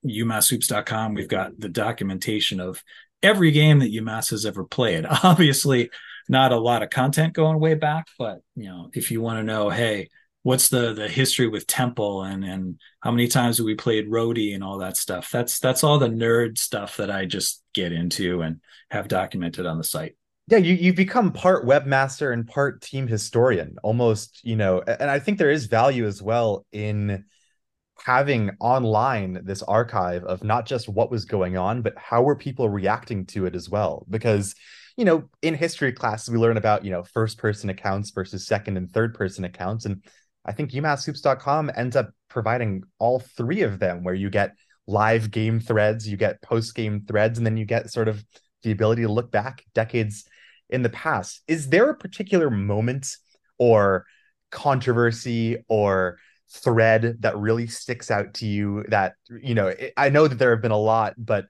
UMassHoops.com. 0.06 1.14
We've 1.14 1.28
got 1.28 1.60
the 1.60 1.70
documentation 1.70 2.60
of 2.60 2.84
every 3.24 3.52
game 3.52 3.80
that 3.80 3.94
UMass 3.94 4.30
has 4.32 4.46
ever 4.46 4.64
played. 4.64 5.06
Obviously, 5.24 5.90
not 6.28 6.52
a 6.52 6.60
lot 6.60 6.84
of 6.84 6.90
content 6.90 7.34
going 7.34 7.60
way 7.60 7.76
back, 7.76 8.08
but 8.20 8.40
you 8.56 8.66
know, 8.66 8.90
if 8.94 9.10
you 9.10 9.22
want 9.22 9.40
to 9.40 9.44
know, 9.44 9.70
hey, 9.70 10.10
what's 10.44 10.70
the 10.70 10.94
the 10.94 11.08
history 11.08 11.48
with 11.48 11.66
Temple 11.66 12.24
and 12.24 12.44
and 12.44 12.80
how 13.02 13.12
many 13.12 13.28
times 13.28 13.62
we 13.62 13.74
played 13.74 14.10
Rhody 14.10 14.54
and 14.54 14.64
all 14.64 14.80
that 14.80 14.98
stuff. 14.98 15.32
That's 15.32 15.60
that's 15.60 15.84
all 15.84 15.98
the 15.98 16.08
nerd 16.08 16.58
stuff 16.58 16.98
that 16.98 17.10
I 17.10 17.26
just 17.26 17.64
get 17.76 17.92
into 17.92 18.42
and 18.42 18.60
have 18.90 19.08
documented 19.08 19.68
on 19.68 19.78
the 19.78 19.84
site. 19.84 20.16
Yeah, 20.48 20.58
you 20.58 20.74
you've 20.74 20.96
become 20.96 21.32
part 21.32 21.66
webmaster 21.66 22.34
and 22.34 22.48
part 22.48 22.82
team 22.82 23.08
historian, 23.08 23.78
almost, 23.84 24.42
you 24.44 24.56
know, 24.56 24.82
and 24.82 25.10
I 25.10 25.20
think 25.20 25.38
there 25.38 25.52
is 25.52 25.66
value 25.66 26.06
as 26.06 26.22
well 26.22 26.66
in 26.72 27.26
having 28.04 28.52
online 28.60 29.42
this 29.44 29.64
archive 29.64 30.24
of 30.24 30.44
not 30.44 30.66
just 30.66 30.88
what 30.88 31.10
was 31.10 31.26
going 31.26 31.58
on, 31.58 31.82
but 31.82 31.98
how 31.98 32.22
were 32.22 32.36
people 32.36 32.70
reacting 32.70 33.26
to 33.28 33.46
it 33.46 33.56
as 33.56 33.70
well. 33.70 34.06
Because 34.10 34.56
you 34.98 35.04
know, 35.06 35.30
in 35.42 35.54
history 35.54 35.92
classes, 35.92 36.30
we 36.30 36.38
learn 36.38 36.58
about, 36.58 36.86
you 36.86 36.92
know, 36.92 37.04
first 37.04 37.38
person 37.38 37.70
accounts 37.70 38.12
versus 38.12 38.48
second 38.48 38.78
and 38.78 38.90
third 38.90 39.14
person 39.14 39.44
accounts. 39.44 39.86
And 39.86 40.04
I 40.46 40.54
think 40.54 40.72
UMassHoops.com 40.72 41.72
ends 41.76 41.96
up 41.96 42.12
providing 42.30 42.84
all 42.98 43.20
three 43.20 43.62
of 43.62 43.80
them, 43.80 44.04
where 44.04 44.14
you 44.14 44.30
get 44.30 44.56
live 44.88 45.32
game 45.32 45.60
threads, 45.60 46.08
you 46.08 46.18
get 46.18 46.42
post 46.42 46.76
game 46.76 47.06
threads, 47.08 47.38
and 47.38 47.46
then 47.46 47.58
you 47.58 47.66
get 47.66 47.92
sort 47.92 48.08
of 48.08 48.24
the 48.64 48.72
ability 48.72 49.04
to 49.04 49.12
look 49.12 49.32
back 49.32 49.64
decades 49.74 50.26
in 50.70 50.82
the 50.82 50.90
past. 50.90 51.42
Is 51.48 51.70
there 51.70 51.90
a 51.90 51.96
particular 51.96 52.50
moment 52.50 53.18
or 53.58 54.06
controversy 54.52 55.58
or 55.68 56.18
thread 56.50 57.18
that 57.22 57.38
really 57.38 57.68
sticks 57.68 58.12
out 58.12 58.34
to 58.36 58.46
you 58.46 58.86
that 58.88 59.16
you 59.42 59.56
know 59.56 59.74
i 59.98 60.10
know 60.10 60.28
that 60.28 60.36
there 60.36 60.52
have 60.52 60.62
been 60.62 60.72
a 60.72 60.78
lot 60.78 61.14
but 61.18 61.48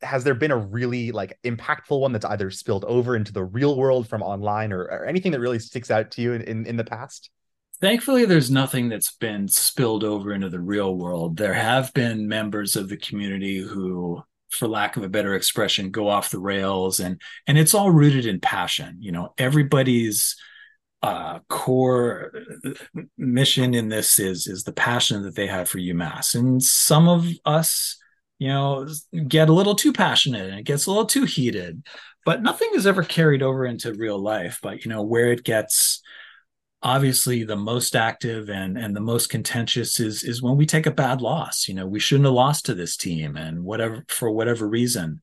has 0.00 0.24
there 0.24 0.34
been 0.34 0.50
a 0.50 0.56
really 0.56 1.12
like 1.12 1.38
impactful 1.44 1.98
one 1.98 2.12
that's 2.12 2.24
either 2.24 2.50
spilled 2.50 2.84
over 2.84 3.16
into 3.16 3.32
the 3.32 3.44
real 3.44 3.76
world 3.76 4.08
from 4.08 4.22
online 4.22 4.72
or, 4.72 4.82
or 4.82 5.04
anything 5.04 5.32
that 5.32 5.40
really 5.40 5.58
sticks 5.58 5.90
out 5.90 6.10
to 6.10 6.22
you 6.22 6.32
in, 6.32 6.42
in, 6.42 6.66
in 6.66 6.76
the 6.76 6.84
past 6.84 7.30
thankfully 7.82 8.24
there's 8.24 8.50
nothing 8.50 8.88
that's 8.88 9.12
been 9.16 9.46
spilled 9.46 10.04
over 10.04 10.32
into 10.32 10.48
the 10.48 10.60
real 10.60 10.96
world 10.96 11.36
there 11.36 11.52
have 11.52 11.92
been 11.92 12.26
members 12.26 12.76
of 12.76 12.88
the 12.88 12.96
community 12.96 13.58
who 13.58 14.22
for 14.50 14.66
lack 14.66 14.96
of 14.96 15.02
a 15.02 15.08
better 15.08 15.34
expression 15.34 15.90
go 15.90 16.08
off 16.08 16.30
the 16.30 16.38
rails 16.38 17.00
and 17.00 17.20
and 17.46 17.58
it's 17.58 17.74
all 17.74 17.90
rooted 17.90 18.24
in 18.24 18.40
passion 18.40 18.96
you 19.00 19.12
know 19.12 19.34
everybody's 19.36 20.36
uh, 21.02 21.40
core 21.48 22.32
mission 23.18 23.74
in 23.74 23.88
this 23.88 24.18
is 24.18 24.46
is 24.46 24.62
the 24.62 24.72
passion 24.72 25.22
that 25.22 25.34
they 25.34 25.46
have 25.46 25.68
for 25.68 25.78
UMass, 25.78 26.34
and 26.34 26.62
some 26.62 27.08
of 27.08 27.26
us, 27.44 27.98
you 28.38 28.48
know, 28.48 28.86
get 29.26 29.48
a 29.48 29.52
little 29.52 29.74
too 29.74 29.92
passionate 29.92 30.48
and 30.48 30.60
it 30.60 30.64
gets 30.64 30.86
a 30.86 30.90
little 30.90 31.06
too 31.06 31.24
heated. 31.24 31.84
But 32.24 32.42
nothing 32.42 32.70
is 32.74 32.86
ever 32.86 33.02
carried 33.02 33.42
over 33.42 33.66
into 33.66 33.92
real 33.94 34.18
life. 34.18 34.60
But 34.62 34.84
you 34.84 34.90
know, 34.90 35.02
where 35.02 35.32
it 35.32 35.42
gets 35.42 36.00
obviously 36.82 37.44
the 37.44 37.56
most 37.56 37.94
active 37.94 38.50
and 38.50 38.76
and 38.76 38.94
the 38.94 39.00
most 39.00 39.28
contentious 39.28 40.00
is 40.00 40.22
is 40.24 40.42
when 40.42 40.56
we 40.56 40.66
take 40.66 40.86
a 40.86 40.90
bad 40.90 41.20
loss. 41.20 41.68
You 41.68 41.74
know, 41.74 41.86
we 41.86 42.00
shouldn't 42.00 42.26
have 42.26 42.34
lost 42.34 42.66
to 42.66 42.74
this 42.74 42.96
team, 42.96 43.36
and 43.36 43.64
whatever 43.64 44.04
for 44.08 44.30
whatever 44.30 44.68
reason. 44.68 45.22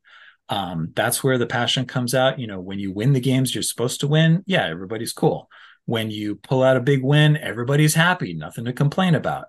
Um, 0.51 0.93
that's 0.95 1.23
where 1.23 1.37
the 1.37 1.45
passion 1.45 1.85
comes 1.85 2.15
out. 2.15 2.39
You 2.39 2.47
know, 2.47 2.59
when 2.59 2.79
you 2.79 2.91
win 2.91 3.13
the 3.13 3.19
games 3.19 3.53
you're 3.53 3.61
supposed 3.61 3.99
to 3.99 4.07
win, 4.07 4.43
yeah, 4.47 4.65
everybody's 4.67 5.13
cool 5.13 5.49
when 5.89 6.11
you 6.11 6.35
pull 6.35 6.61
out 6.61 6.77
a 6.77 6.81
big 6.81 7.03
win, 7.03 7.35
everybody's 7.35 7.95
happy, 7.95 8.35
nothing 8.35 8.63
to 8.63 8.71
complain 8.71 9.15
about. 9.15 9.47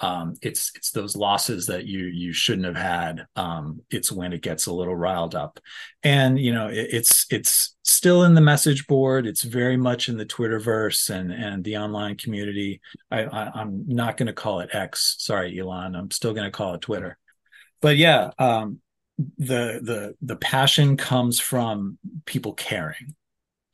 Um, 0.00 0.34
it's 0.42 0.72
it's 0.74 0.90
those 0.90 1.16
losses 1.16 1.66
that 1.66 1.86
you 1.86 2.06
you 2.06 2.32
shouldn't 2.32 2.66
have 2.66 2.76
had. 2.76 3.26
Um, 3.36 3.82
it's 3.90 4.12
when 4.12 4.32
it 4.32 4.42
gets 4.42 4.66
a 4.66 4.72
little 4.72 4.94
riled 4.94 5.34
up, 5.34 5.58
and 6.02 6.38
you 6.38 6.52
know 6.52 6.68
it, 6.68 6.88
it's 6.90 7.26
it's 7.30 7.76
still 7.82 8.24
in 8.24 8.34
the 8.34 8.40
message 8.40 8.86
board. 8.86 9.26
It's 9.26 9.42
very 9.42 9.76
much 9.76 10.08
in 10.08 10.16
the 10.16 10.26
Twitterverse 10.26 11.10
and 11.10 11.32
and 11.32 11.64
the 11.64 11.78
online 11.78 12.16
community. 12.16 12.80
I, 13.10 13.24
I 13.24 13.62
am 13.62 13.84
not 13.86 14.16
going 14.16 14.26
to 14.26 14.32
call 14.32 14.60
it 14.60 14.70
X. 14.74 15.16
Sorry, 15.18 15.58
Elon. 15.58 15.94
I'm 15.94 16.10
still 16.10 16.34
going 16.34 16.46
to 16.46 16.56
call 16.56 16.74
it 16.74 16.82
Twitter. 16.82 17.18
But 17.80 17.96
yeah, 17.96 18.30
um, 18.38 18.80
the 19.18 19.80
the 19.82 20.14
the 20.20 20.36
passion 20.36 20.96
comes 20.96 21.40
from 21.40 21.98
people 22.26 22.52
caring 22.52 23.14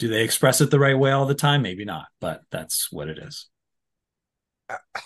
do 0.03 0.09
they 0.09 0.25
express 0.25 0.61
it 0.61 0.69
the 0.69 0.81
right 0.81 0.99
way 0.99 1.13
all 1.13 1.27
the 1.27 1.35
time? 1.35 1.63
Maybe 1.63 1.85
not, 1.85 2.09
but 2.19 2.43
that's 2.51 2.91
what 2.91 3.09
it 3.09 3.19
is. 3.19 3.47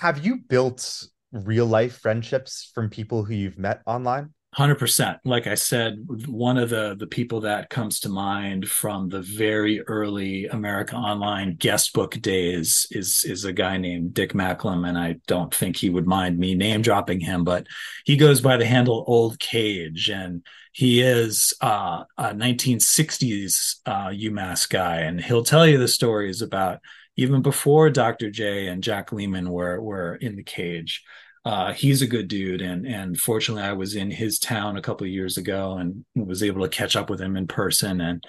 Have 0.00 0.24
you 0.24 0.38
built 0.48 1.06
real 1.32 1.66
life 1.66 1.98
friendships 1.98 2.70
from 2.74 2.90
people 2.90 3.24
who 3.24 3.34
you've 3.34 3.58
met 3.58 3.82
online? 3.86 4.30
100% 4.56 5.18
like 5.24 5.46
i 5.46 5.54
said 5.54 5.98
one 6.26 6.56
of 6.56 6.70
the 6.70 6.96
the 6.98 7.06
people 7.06 7.40
that 7.40 7.68
comes 7.68 8.00
to 8.00 8.08
mind 8.08 8.66
from 8.66 9.08
the 9.08 9.20
very 9.20 9.82
early 9.82 10.46
america 10.46 10.96
online 10.96 11.54
guest 11.56 11.92
book 11.92 12.12
days 12.22 12.86
is 12.90 13.22
is 13.24 13.44
a 13.44 13.52
guy 13.52 13.76
named 13.76 14.14
dick 14.14 14.32
macklem 14.34 14.88
and 14.88 14.96
i 14.96 15.14
don't 15.26 15.54
think 15.54 15.76
he 15.76 15.90
would 15.90 16.06
mind 16.06 16.38
me 16.38 16.54
name 16.54 16.80
dropping 16.80 17.20
him 17.20 17.44
but 17.44 17.66
he 18.06 18.16
goes 18.16 18.40
by 18.40 18.56
the 18.56 18.64
handle 18.64 19.04
old 19.06 19.38
cage 19.38 20.08
and 20.08 20.42
he 20.72 21.00
is 21.00 21.54
uh, 21.62 22.04
a 22.18 22.34
1960s 22.34 23.76
uh, 23.86 24.08
umass 24.08 24.68
guy 24.68 24.98
and 24.98 25.22
he'll 25.22 25.42
tell 25.42 25.66
you 25.66 25.78
the 25.78 25.88
stories 25.88 26.40
about 26.40 26.80
even 27.16 27.42
before 27.42 27.90
dr 27.90 28.30
j 28.30 28.66
and 28.68 28.82
jack 28.82 29.12
leaman 29.12 29.50
were 29.50 29.80
were 29.80 30.16
in 30.16 30.36
the 30.36 30.42
cage 30.42 31.02
uh, 31.46 31.72
he's 31.72 32.02
a 32.02 32.08
good 32.08 32.26
dude, 32.26 32.60
and 32.60 32.84
and 32.84 33.16
fortunately, 33.16 33.62
I 33.62 33.72
was 33.72 33.94
in 33.94 34.10
his 34.10 34.40
town 34.40 34.76
a 34.76 34.82
couple 34.82 35.06
of 35.06 35.12
years 35.12 35.36
ago 35.36 35.78
and 35.78 36.04
was 36.16 36.42
able 36.42 36.62
to 36.62 36.68
catch 36.68 36.96
up 36.96 37.08
with 37.08 37.20
him 37.20 37.36
in 37.36 37.46
person. 37.46 38.00
And 38.00 38.24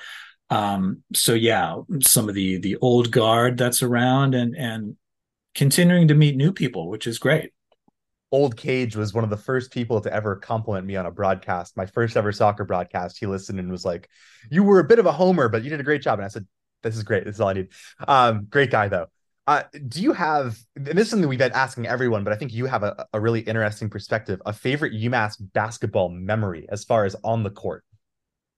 um, 0.52 1.02
so, 1.16 1.34
yeah, 1.34 1.78
some 2.04 2.30
of 2.30 2.36
the 2.36 2.60
the 2.60 2.78
old 2.78 3.12
guard 3.12 3.58
that's 3.58 3.82
around, 3.82 4.36
and 4.36 4.56
and 4.56 4.98
continuing 5.56 6.10
to 6.10 6.14
meet 6.14 6.36
new 6.36 6.54
people, 6.54 6.90
which 6.92 7.08
is 7.08 7.18
great. 7.18 7.54
Old 8.32 8.56
Cage 8.56 8.96
was 8.96 9.16
one 9.16 9.24
of 9.24 9.32
the 9.32 9.38
first 9.38 9.72
people 9.72 10.00
to 10.02 10.14
ever 10.14 10.36
compliment 10.36 10.86
me 10.86 10.96
on 10.96 11.08
a 11.08 11.12
broadcast. 11.12 11.76
My 11.76 11.88
first 11.88 12.18
ever 12.18 12.32
soccer 12.32 12.66
broadcast. 12.66 13.18
He 13.20 13.26
listened 13.26 13.60
and 13.60 13.72
was 13.72 13.84
like, 13.84 14.12
"You 14.52 14.62
were 14.62 14.78
a 14.78 14.88
bit 14.88 15.00
of 15.00 15.08
a 15.08 15.12
homer, 15.12 15.50
but 15.50 15.64
you 15.64 15.72
did 15.72 15.80
a 15.80 15.84
great 15.84 16.04
job." 16.04 16.20
And 16.20 16.26
I 16.26 16.30
said, 16.30 16.46
"This 16.84 16.96
is 16.96 17.04
great. 17.04 17.26
This 17.26 17.36
is 17.36 17.42
all 17.42 17.50
I 17.50 17.54
need." 17.54 17.70
Um, 18.08 18.48
great 18.50 18.72
guy 18.72 18.88
though. 18.88 19.08
Uh, 19.48 19.64
do 19.88 20.02
you 20.02 20.12
have, 20.12 20.60
and 20.76 20.88
this 20.88 21.06
is 21.06 21.10
something 21.10 21.30
we've 21.30 21.40
been 21.40 21.54
asking 21.54 21.88
everyone, 21.88 22.26
but 22.26 22.34
I 22.34 22.36
think 22.36 22.54
you 22.54 22.66
have 22.66 22.84
a, 22.84 23.08
a 23.14 23.20
really 23.20 23.40
interesting 23.40 23.90
perspective, 23.90 24.42
a 24.46 24.52
favorite 24.52 24.92
UMass 24.92 25.38
basketball 25.40 26.10
memory 26.10 26.68
as 26.70 26.84
far 26.84 27.06
as 27.06 27.16
on 27.24 27.44
the 27.44 27.50
court? 27.50 27.86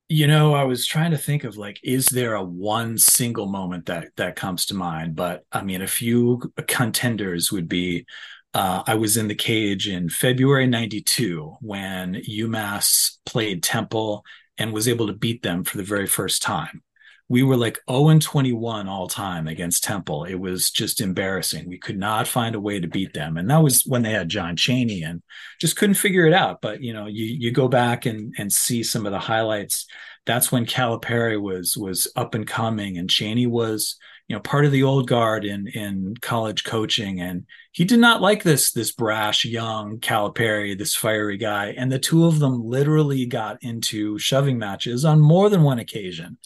You 0.08 0.26
know, 0.26 0.56
I 0.56 0.64
was 0.64 0.88
trying 0.88 1.12
to 1.12 1.18
think 1.18 1.44
of 1.44 1.58
like, 1.58 1.80
is 1.84 2.08
there 2.08 2.34
a 2.34 2.44
one 2.44 2.98
single 2.98 3.46
moment 3.46 3.86
that 3.86 4.08
that 4.16 4.36
comes 4.36 4.66
to 4.68 4.74
mind? 4.74 5.16
But 5.16 5.46
I 5.52 5.62
mean, 5.62 5.84
a 5.84 5.88
few 5.88 6.52
contenders 6.68 7.52
would 7.52 7.70
be 7.70 8.08
uh, 8.56 8.82
I 8.88 8.96
was 8.96 9.16
in 9.16 9.28
the 9.28 9.36
cage 9.36 9.88
in 9.88 10.10
February 10.10 10.66
92 10.66 11.58
when 11.62 12.16
UMass 12.16 13.18
played 13.28 13.62
Temple 13.62 14.26
and 14.58 14.74
was 14.74 14.88
able 14.88 15.06
to 15.06 15.14
beat 15.14 15.44
them 15.44 15.64
for 15.64 15.78
the 15.78 15.84
very 15.84 16.08
first 16.08 16.42
time 16.42 16.82
we 17.30 17.44
were 17.44 17.56
like 17.56 17.80
0 17.90 18.10
and 18.10 18.22
21 18.22 18.88
all 18.88 19.08
time 19.08 19.48
against 19.48 19.84
Temple. 19.84 20.24
It 20.24 20.36
was 20.36 20.72
just 20.72 21.00
embarrassing. 21.00 21.70
We 21.70 21.78
could 21.78 21.98
not 21.98 22.28
find 22.28 22.56
a 22.56 22.60
way 22.60 22.80
to 22.80 22.88
beat 22.88 23.14
them. 23.14 23.38
And 23.38 23.50
that 23.52 23.62
was 23.62 23.86
when 23.86 24.02
they 24.02 24.12
had 24.12 24.30
John 24.30 24.56
Chaney 24.56 25.04
and 25.04 25.22
just 25.62 25.78
couldn't 25.78 25.96
figure 25.96 26.26
it 26.26 26.34
out. 26.34 26.60
But 26.60 26.82
you 26.82 26.92
know, 26.92 27.06
you 27.06 27.26
you 27.26 27.52
go 27.52 27.68
back 27.68 28.08
and 28.08 28.34
and 28.40 28.52
see 28.52 28.82
some 28.82 29.06
of 29.06 29.12
the 29.12 29.20
highlights. 29.20 29.86
That's 30.26 30.52
when 30.52 30.66
Calipari 30.66 31.40
was 31.40 31.78
was 31.78 32.12
up 32.16 32.34
and 32.34 32.48
coming 32.48 32.98
and 32.98 33.08
Chaney 33.08 33.46
was, 33.46 33.96
you 34.28 34.36
know, 34.36 34.42
part 34.42 34.66
of 34.66 34.72
the 34.72 34.84
old 34.84 35.08
guard 35.08 35.46
in 35.46 35.68
in 35.68 36.16
college 36.22 36.64
coaching. 36.64 37.22
And 37.22 37.46
he 37.74 37.86
did 37.86 38.00
not 38.00 38.22
like 38.24 38.42
this 38.42 38.72
this 38.72 38.92
brash 38.92 39.46
young 39.46 40.00
Calipari, 40.00 40.76
this 40.76 40.96
fiery 40.96 41.38
guy. 41.38 41.76
And 41.78 41.92
the 41.92 42.00
two 42.00 42.26
of 42.26 42.40
them 42.40 42.64
literally 42.64 43.28
got 43.28 43.62
into 43.62 44.18
shoving 44.18 44.58
matches 44.58 45.06
on 45.06 45.20
more 45.22 45.48
than 45.48 45.62
one 45.62 45.78
occasion 45.78 46.40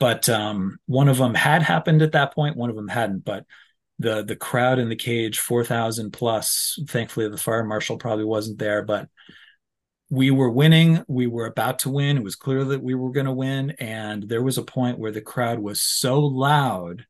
but 0.00 0.28
um, 0.28 0.78
one 0.86 1.08
of 1.08 1.18
them 1.18 1.34
had 1.34 1.62
happened 1.62 2.02
at 2.02 2.12
that 2.12 2.34
point 2.34 2.56
one 2.56 2.70
of 2.70 2.76
them 2.76 2.88
hadn't 2.88 3.24
but 3.24 3.46
the 4.00 4.24
the 4.24 4.34
crowd 4.34 4.80
in 4.80 4.88
the 4.88 4.96
cage 4.96 5.38
4000 5.38 6.10
plus 6.10 6.78
thankfully 6.88 7.28
the 7.28 7.36
fire 7.36 7.64
marshal 7.64 7.98
probably 7.98 8.24
wasn't 8.24 8.58
there 8.58 8.82
but 8.82 9.08
we 10.08 10.32
were 10.32 10.50
winning 10.50 11.04
we 11.06 11.28
were 11.28 11.46
about 11.46 11.80
to 11.80 11.90
win 11.90 12.16
it 12.16 12.24
was 12.24 12.34
clear 12.34 12.64
that 12.64 12.82
we 12.82 12.94
were 12.94 13.12
going 13.12 13.26
to 13.26 13.32
win 13.32 13.70
and 13.78 14.28
there 14.28 14.42
was 14.42 14.58
a 14.58 14.62
point 14.62 14.98
where 14.98 15.12
the 15.12 15.20
crowd 15.20 15.60
was 15.60 15.80
so 15.80 16.18
loud 16.18 17.06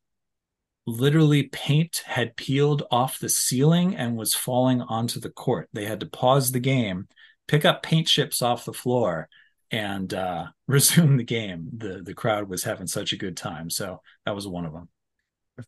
literally 0.87 1.45
paint 1.45 2.03
had 2.05 2.37
peeled 2.37 2.83
off 2.91 3.19
the 3.21 3.29
ceiling 3.29 3.95
and 3.95 4.17
was 4.17 4.35
falling 4.35 4.81
onto 4.81 5.21
the 5.21 5.31
court. 5.31 5.69
They 5.73 5.85
had 5.85 6.01
to 6.01 6.07
pause 6.07 6.53
the 6.53 6.61
game 6.61 7.09
pick 7.51 7.65
up 7.65 7.83
paint 7.83 8.07
chips 8.07 8.43
off 8.43 8.65
the 8.65 8.73
floor 8.73 9.29
and 9.71 10.13
uh, 10.13 10.47
resume 10.69 11.17
the 11.17 11.25
game. 11.25 11.69
The 11.77 12.03
the 12.03 12.15
crowd 12.15 12.49
was 12.49 12.65
having 12.65 12.87
such 12.87 13.13
a 13.13 13.17
good 13.17 13.37
time, 13.37 13.71
so 13.71 14.01
that 14.27 14.35
was 14.35 14.47
one 14.47 14.65
of 14.65 14.73
them. 14.73 14.89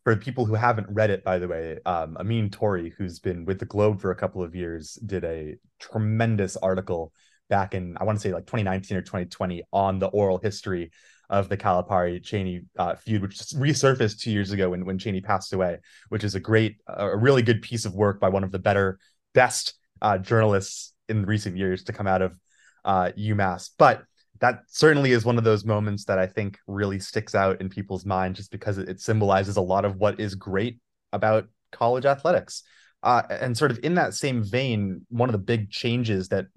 For 0.03 0.15
people 0.15 0.45
who 0.45 0.55
haven't 0.55 0.87
read 0.89 1.11
it, 1.11 1.23
by 1.23 1.37
the 1.37 1.47
way, 1.47 1.77
um, 1.85 2.17
Amine 2.19 2.49
Touré, 2.49 2.91
who's 2.97 3.19
been 3.19 3.45
with 3.45 3.59
the 3.59 3.65
Globe 3.65 4.01
for 4.01 4.09
a 4.09 4.15
couple 4.15 4.41
of 4.41 4.55
years, 4.55 4.93
did 5.05 5.23
a 5.23 5.57
tremendous 5.79 6.57
article 6.57 7.13
back 7.49 7.75
in 7.75 7.95
I 7.99 8.03
want 8.03 8.17
to 8.17 8.21
say 8.21 8.33
like 8.33 8.45
2019 8.45 8.97
or 8.97 9.01
2020 9.01 9.63
on 9.71 9.99
the 9.99 10.07
oral 10.07 10.39
history 10.39 10.91
of 11.29 11.49
the 11.49 11.57
Calipari 11.57 12.23
Chaney 12.23 12.61
uh, 12.77 12.95
feud, 12.95 13.21
which 13.21 13.37
resurfaced 13.37 14.19
two 14.19 14.31
years 14.31 14.51
ago 14.51 14.69
when 14.69 14.85
when 14.85 14.97
Chaney 14.97 15.21
passed 15.21 15.53
away, 15.53 15.79
which 16.09 16.23
is 16.23 16.35
a 16.35 16.39
great, 16.39 16.77
a 16.87 17.15
really 17.15 17.41
good 17.41 17.61
piece 17.61 17.85
of 17.85 17.93
work 17.93 18.19
by 18.19 18.29
one 18.29 18.43
of 18.43 18.51
the 18.51 18.59
better, 18.59 18.99
best 19.33 19.75
uh, 20.01 20.17
journalists 20.17 20.93
in 21.09 21.25
recent 21.25 21.57
years 21.57 21.83
to 21.83 21.93
come 21.93 22.07
out 22.07 22.21
of 22.21 22.37
uh, 22.85 23.11
UMass. 23.17 23.71
But 23.77 24.03
that 24.39 24.63
certainly 24.67 25.11
is 25.11 25.25
one 25.25 25.37
of 25.37 25.43
those 25.43 25.63
moments 25.63 26.05
that 26.05 26.19
I 26.19 26.27
think 26.27 26.59
really 26.67 26.99
sticks 26.99 27.33
out 27.33 27.61
in 27.61 27.69
people's 27.69 28.05
mind 28.05 28.35
just 28.35 28.51
because 28.51 28.77
it, 28.77 28.99
symbolizes 28.99 29.57
a 29.57 29.61
lot 29.61 29.85
of 29.85 29.95
what 29.95 30.19
is 30.19 30.35
great 30.35 30.79
about 31.11 31.47
college 31.71 32.05
athletics. 32.05 32.63
Uh, 33.01 33.21
and 33.29 33.57
sort 33.57 33.71
of 33.71 33.79
in 33.83 33.95
that 33.95 34.13
same 34.13 34.43
vein, 34.43 35.05
one 35.09 35.29
of 35.29 35.33
the 35.33 35.37
big 35.37 35.69
changes 35.69 36.29
that 36.29 36.47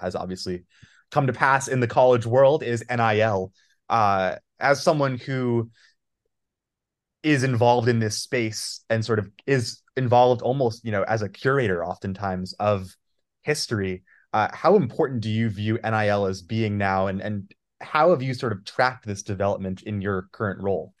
has 0.00 0.14
obviously 0.14 0.64
come 1.10 1.26
to 1.26 1.32
pass 1.32 1.68
in 1.68 1.80
the 1.80 1.86
college 1.86 2.26
world 2.26 2.62
is 2.62 2.84
NIL. 2.90 3.52
Uh, 3.88 4.36
as 4.60 4.82
someone 4.82 5.16
who 5.16 5.70
is 7.22 7.42
involved 7.42 7.88
in 7.88 7.98
this 7.98 8.18
space 8.18 8.84
and 8.90 9.04
sort 9.04 9.18
of 9.18 9.30
is 9.46 9.82
involved 9.96 10.42
almost, 10.42 10.84
you 10.84 10.92
know, 10.92 11.02
as 11.02 11.22
a 11.22 11.28
curator 11.28 11.84
oftentimes 11.84 12.52
of 12.54 12.94
history, 13.42 14.02
uh, 14.32 14.48
how 14.52 14.76
important 14.76 15.20
do 15.20 15.30
you 15.30 15.48
view 15.48 15.78
NIL 15.82 16.26
as 16.26 16.42
being 16.42 16.78
now? 16.78 17.06
And 17.06 17.20
and 17.20 17.52
how 17.80 18.10
have 18.10 18.22
you 18.22 18.34
sort 18.34 18.52
of 18.52 18.64
tracked 18.64 19.06
this 19.06 19.22
development 19.22 19.82
in 19.82 20.00
your 20.00 20.28
current 20.32 20.62
role? 20.62 20.92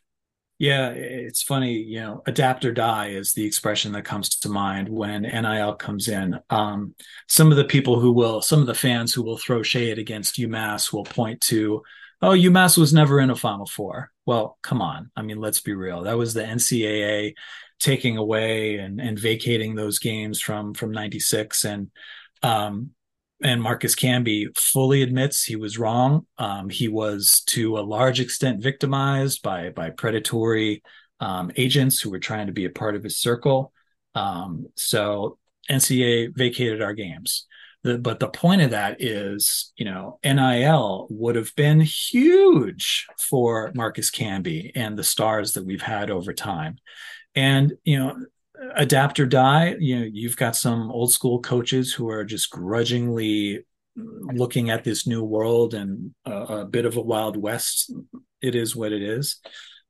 Yeah, 0.58 0.88
it's 0.90 1.42
funny, 1.42 1.74
you 1.74 2.00
know, 2.00 2.20
adapt 2.26 2.64
or 2.64 2.72
die 2.72 3.10
is 3.10 3.32
the 3.32 3.46
expression 3.46 3.92
that 3.92 4.04
comes 4.04 4.28
to 4.30 4.48
mind 4.48 4.88
when 4.88 5.22
NIL 5.22 5.74
comes 5.76 6.08
in. 6.08 6.40
Um, 6.50 6.96
some 7.28 7.52
of 7.52 7.56
the 7.56 7.64
people 7.64 8.00
who 8.00 8.10
will, 8.10 8.42
some 8.42 8.60
of 8.60 8.66
the 8.66 8.74
fans 8.74 9.14
who 9.14 9.22
will 9.22 9.38
throw 9.38 9.62
shade 9.62 10.00
against 10.00 10.34
UMass 10.36 10.92
will 10.92 11.04
point 11.04 11.40
to, 11.42 11.82
oh, 12.22 12.30
UMass 12.30 12.76
was 12.76 12.92
never 12.92 13.20
in 13.20 13.30
a 13.30 13.36
Final 13.36 13.66
Four. 13.66 14.10
Well, 14.26 14.58
come 14.64 14.82
on. 14.82 15.12
I 15.14 15.22
mean, 15.22 15.38
let's 15.38 15.60
be 15.60 15.74
real. 15.74 16.02
That 16.02 16.18
was 16.18 16.34
the 16.34 16.42
NCAA 16.42 17.34
taking 17.78 18.16
away 18.16 18.78
and, 18.78 19.00
and 19.00 19.16
vacating 19.16 19.76
those 19.76 20.00
games 20.00 20.40
from 20.40 20.74
from 20.74 20.90
96 20.90 21.64
and 21.64 21.90
um, 22.42 22.90
and 23.42 23.62
Marcus 23.62 23.94
Camby 23.94 24.46
fully 24.56 25.02
admits 25.02 25.44
he 25.44 25.56
was 25.56 25.78
wrong. 25.78 26.26
Um, 26.38 26.68
he 26.68 26.88
was 26.88 27.42
to 27.48 27.78
a 27.78 27.80
large 27.80 28.20
extent 28.20 28.62
victimized 28.62 29.42
by 29.42 29.70
by 29.70 29.90
predatory 29.90 30.82
um, 31.20 31.50
agents 31.56 32.00
who 32.00 32.10
were 32.10 32.18
trying 32.18 32.46
to 32.46 32.52
be 32.52 32.64
a 32.64 32.70
part 32.70 32.96
of 32.96 33.04
his 33.04 33.18
circle. 33.18 33.72
Um, 34.14 34.66
so 34.76 35.38
NCA 35.70 36.34
vacated 36.34 36.82
our 36.82 36.94
games. 36.94 37.46
The, 37.84 37.96
but 37.96 38.18
the 38.18 38.28
point 38.28 38.62
of 38.62 38.70
that 38.70 39.00
is, 39.00 39.72
you 39.76 39.84
know, 39.84 40.18
NIL 40.24 41.06
would 41.10 41.36
have 41.36 41.54
been 41.54 41.80
huge 41.80 43.06
for 43.18 43.70
Marcus 43.74 44.10
Camby 44.10 44.72
and 44.74 44.98
the 44.98 45.04
stars 45.04 45.52
that 45.52 45.64
we've 45.64 45.82
had 45.82 46.10
over 46.10 46.32
time. 46.32 46.78
And, 47.36 47.74
you 47.84 47.98
know, 47.98 48.16
adapt 48.74 49.20
or 49.20 49.26
die. 49.26 49.76
You 49.78 50.00
know 50.00 50.06
you've 50.10 50.36
got 50.36 50.56
some 50.56 50.90
old 50.90 51.12
school 51.12 51.40
coaches 51.40 51.92
who 51.92 52.08
are 52.10 52.24
just 52.24 52.50
grudgingly 52.50 53.64
looking 53.96 54.70
at 54.70 54.84
this 54.84 55.06
new 55.06 55.24
world 55.24 55.74
and 55.74 56.14
a, 56.24 56.32
a, 56.32 56.64
bit 56.64 56.86
of 56.86 56.96
a 56.96 57.00
wild 57.00 57.36
west. 57.36 57.92
It 58.40 58.54
is 58.54 58.76
what 58.76 58.92
it 58.92 59.02
is. 59.02 59.40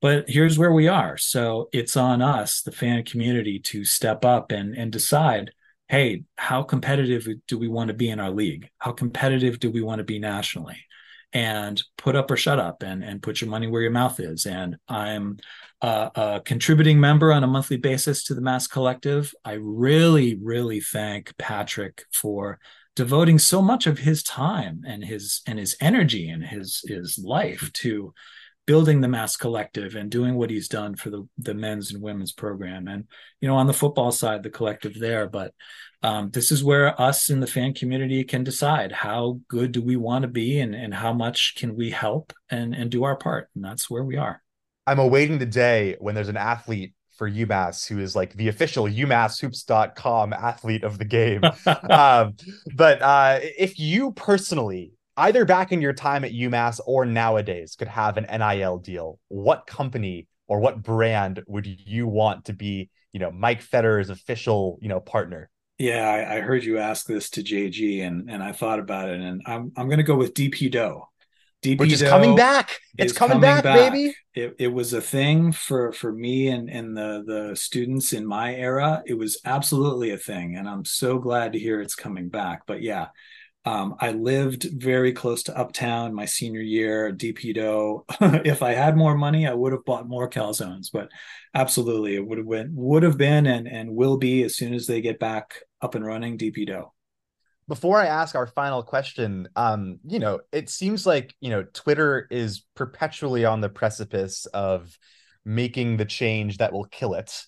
But 0.00 0.24
here's 0.28 0.58
where 0.58 0.72
we 0.72 0.88
are. 0.88 1.16
So 1.16 1.68
it's 1.72 1.96
on 1.96 2.22
us 2.22 2.62
the 2.62 2.72
fan 2.72 3.04
community 3.04 3.58
to 3.60 3.84
step 3.84 4.24
up 4.24 4.52
and 4.52 4.74
and 4.76 4.92
decide 4.92 5.52
hey 5.88 6.24
how 6.36 6.62
competitive 6.62 7.26
do 7.46 7.58
we 7.58 7.66
want 7.68 7.88
to 7.88 7.94
be 7.94 8.08
in 8.08 8.20
our 8.20 8.30
league? 8.30 8.68
How 8.78 8.92
competitive 8.92 9.58
do 9.58 9.70
we 9.70 9.82
want 9.82 9.98
to 9.98 10.04
be 10.04 10.18
nationally? 10.18 10.78
And 11.32 11.82
put 11.98 12.16
up 12.16 12.30
or 12.30 12.36
shut 12.36 12.58
up 12.60 12.82
and 12.82 13.02
and 13.02 13.22
put 13.22 13.40
your 13.40 13.50
money 13.50 13.66
where 13.66 13.82
your 13.82 13.90
mouth 13.90 14.20
is. 14.20 14.46
And 14.46 14.76
i'm 14.88 15.38
a 15.80 16.42
contributing 16.44 16.98
member 17.00 17.32
on 17.32 17.44
a 17.44 17.48
monthly 17.48 17.76
basis 17.76 18.24
to 18.24 18.34
the 18.34 18.40
Mass 18.40 18.66
Collective. 18.66 19.32
I 19.44 19.52
really, 19.52 20.36
really 20.42 20.80
thank 20.80 21.36
Patrick 21.38 22.04
for 22.12 22.58
devoting 22.98 23.38
so 23.38 23.62
much 23.62 23.86
of 23.86 23.98
his 23.98 24.24
time 24.24 24.82
and 24.84 25.04
his 25.04 25.40
and 25.46 25.56
his 25.56 25.76
energy 25.80 26.28
and 26.28 26.44
his 26.44 26.82
his 26.88 27.16
life 27.16 27.72
to 27.72 28.12
building 28.66 29.00
the 29.00 29.06
mass 29.06 29.36
collective 29.36 29.94
and 29.94 30.10
doing 30.10 30.34
what 30.34 30.50
he's 30.50 30.66
done 30.66 30.96
for 30.96 31.08
the 31.08 31.26
the 31.38 31.54
men's 31.54 31.92
and 31.92 32.02
women's 32.02 32.32
program 32.32 32.88
and 32.88 33.04
you 33.40 33.46
know 33.46 33.54
on 33.54 33.68
the 33.68 33.72
football 33.72 34.10
side 34.10 34.42
the 34.42 34.50
collective 34.50 34.98
there 34.98 35.28
but 35.28 35.54
um, 36.02 36.30
this 36.30 36.50
is 36.50 36.64
where 36.64 37.00
us 37.00 37.30
in 37.30 37.38
the 37.38 37.46
fan 37.46 37.72
community 37.72 38.24
can 38.24 38.42
decide 38.42 38.90
how 38.90 39.40
good 39.46 39.70
do 39.70 39.80
we 39.80 39.94
want 39.94 40.22
to 40.22 40.28
be 40.28 40.58
and 40.58 40.74
and 40.74 40.92
how 40.92 41.12
much 41.12 41.54
can 41.56 41.76
we 41.76 41.90
help 41.90 42.32
and 42.50 42.74
and 42.74 42.90
do 42.90 43.04
our 43.04 43.14
part 43.14 43.48
and 43.54 43.64
that's 43.64 43.88
where 43.88 44.04
we 44.04 44.16
are 44.16 44.42
I'm 44.88 44.98
awaiting 44.98 45.38
the 45.38 45.44
day 45.44 45.96
when 46.00 46.14
there's 46.14 46.30
an 46.30 46.38
athlete 46.38 46.94
for 47.18 47.30
UMass 47.30 47.86
who 47.86 47.98
is 47.98 48.16
like 48.16 48.32
the 48.32 48.48
official 48.48 48.86
UMassHoops.com 48.86 50.32
athlete 50.32 50.82
of 50.82 50.96
the 50.96 51.04
game. 51.04 51.42
um, 51.90 52.34
but 52.74 53.02
uh, 53.02 53.38
if 53.42 53.78
you 53.78 54.12
personally, 54.12 54.94
either 55.18 55.44
back 55.44 55.72
in 55.72 55.82
your 55.82 55.92
time 55.92 56.24
at 56.24 56.32
UMass 56.32 56.80
or 56.86 57.04
nowadays, 57.04 57.76
could 57.76 57.88
have 57.88 58.16
an 58.16 58.24
NIL 58.38 58.78
deal, 58.78 59.18
what 59.28 59.66
company 59.66 60.26
or 60.46 60.58
what 60.58 60.82
brand 60.82 61.42
would 61.46 61.66
you 61.66 62.06
want 62.06 62.46
to 62.46 62.54
be, 62.54 62.88
you 63.12 63.20
know, 63.20 63.30
Mike 63.30 63.60
Fetterer's 63.60 64.08
official, 64.08 64.78
you 64.80 64.88
know, 64.88 65.00
partner? 65.00 65.50
Yeah, 65.76 66.08
I, 66.08 66.36
I 66.36 66.40
heard 66.40 66.64
you 66.64 66.78
ask 66.78 67.06
this 67.06 67.28
to 67.30 67.42
JG, 67.42 68.04
and 68.04 68.28
and 68.28 68.42
I 68.42 68.50
thought 68.50 68.80
about 68.80 69.10
it, 69.10 69.20
and 69.20 69.42
I'm 69.46 69.70
I'm 69.76 69.86
going 69.86 69.98
to 69.98 70.02
go 70.02 70.16
with 70.16 70.34
DP 70.34 70.72
Dough. 70.72 71.08
DP 71.62 71.80
Which 71.80 71.92
is 71.92 72.02
coming 72.02 72.36
back. 72.36 72.78
It's 72.96 73.12
coming, 73.12 73.40
coming 73.40 73.40
back, 73.40 73.64
back, 73.64 73.92
baby. 73.92 74.14
It, 74.34 74.56
it 74.58 74.68
was 74.68 74.92
a 74.92 75.00
thing 75.00 75.50
for 75.50 75.92
for 75.92 76.12
me 76.12 76.48
and 76.48 76.70
and 76.70 76.96
the 76.96 77.24
the 77.26 77.56
students 77.56 78.12
in 78.12 78.24
my 78.24 78.54
era. 78.54 79.02
It 79.06 79.14
was 79.14 79.40
absolutely 79.44 80.10
a 80.10 80.18
thing, 80.18 80.56
and 80.56 80.68
I'm 80.68 80.84
so 80.84 81.18
glad 81.18 81.52
to 81.52 81.58
hear 81.58 81.80
it's 81.80 81.96
coming 81.96 82.28
back. 82.28 82.62
But 82.66 82.82
yeah, 82.82 83.08
um, 83.64 83.96
I 83.98 84.12
lived 84.12 84.68
very 84.72 85.12
close 85.12 85.42
to 85.44 85.58
Uptown 85.58 86.14
my 86.14 86.26
senior 86.26 86.60
year. 86.60 87.12
DP 87.12 87.54
Dough. 87.54 88.04
if 88.20 88.62
I 88.62 88.74
had 88.74 88.96
more 88.96 89.16
money, 89.16 89.48
I 89.48 89.54
would 89.54 89.72
have 89.72 89.84
bought 89.84 90.08
more 90.08 90.30
calzones. 90.30 90.90
But 90.92 91.08
absolutely, 91.54 92.14
it 92.14 92.24
would 92.24 92.38
have 92.38 92.48
been 92.48 92.70
would 92.76 93.02
have 93.02 93.18
been 93.18 93.46
and 93.46 93.66
and 93.66 93.96
will 93.96 94.16
be 94.16 94.44
as 94.44 94.56
soon 94.56 94.74
as 94.74 94.86
they 94.86 95.00
get 95.00 95.18
back 95.18 95.62
up 95.82 95.96
and 95.96 96.06
running. 96.06 96.38
DP 96.38 96.68
Dough 96.68 96.92
before 97.68 98.00
I 98.00 98.06
ask 98.06 98.34
our 98.34 98.46
final 98.46 98.82
question, 98.82 99.48
um, 99.54 100.00
you 100.06 100.18
know, 100.18 100.40
it 100.52 100.70
seems 100.70 101.06
like, 101.06 101.34
you 101.40 101.50
know, 101.50 101.64
Twitter 101.74 102.26
is 102.30 102.64
perpetually 102.74 103.44
on 103.44 103.60
the 103.60 103.68
precipice 103.68 104.46
of 104.46 104.98
making 105.44 105.98
the 105.98 106.06
change 106.06 106.58
that 106.58 106.72
will 106.72 106.86
kill 106.86 107.14
it. 107.14 107.44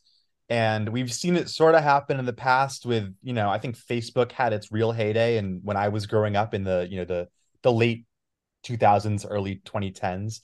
And 0.51 0.91
we've 0.91 1.13
seen 1.13 1.37
it 1.37 1.49
sort 1.49 1.75
of 1.75 1.83
happen 1.83 2.19
in 2.19 2.27
the 2.27 2.35
past 2.35 2.85
with, 2.85 3.15
you 3.23 3.33
know, 3.33 3.49
I 3.49 3.59
think 3.59 3.79
Facebook 3.79 4.33
had 4.33 4.53
its 4.53 4.71
real 4.71 4.93
heyday 4.93 5.39
and 5.39 5.61
when 5.65 5.79
I 5.79 5.89
was 5.89 6.07
growing 6.07 6.37
up 6.37 6.53
in 6.53 6.65
the, 6.65 6.87
you 6.91 6.99
know, 6.99 7.05
the 7.05 7.29
the 7.63 7.73
late 7.73 8.05
2000s, 8.67 9.27
early 9.29 9.63
2010s. 9.65 10.41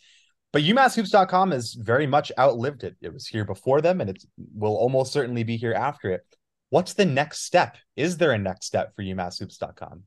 But 0.52 0.62
UMassHoops.com 0.62 1.50
has 1.50 1.74
very 1.74 2.06
much 2.06 2.32
outlived 2.38 2.84
it. 2.84 2.96
It 3.02 3.12
was 3.12 3.26
here 3.26 3.44
before 3.44 3.82
them 3.82 4.00
and 4.00 4.08
it 4.08 4.22
will 4.54 4.76
almost 4.76 5.12
certainly 5.12 5.42
be 5.42 5.56
here 5.56 5.74
after 5.74 6.10
it 6.12 6.22
what's 6.70 6.94
the 6.94 7.05
next 7.05 7.44
step? 7.44 7.76
Is 7.96 8.16
there 8.16 8.33
a 8.33 8.38
next 8.38 8.66
step 8.66 8.94
for 8.94 9.02
UMassHoops.com? 9.02 10.05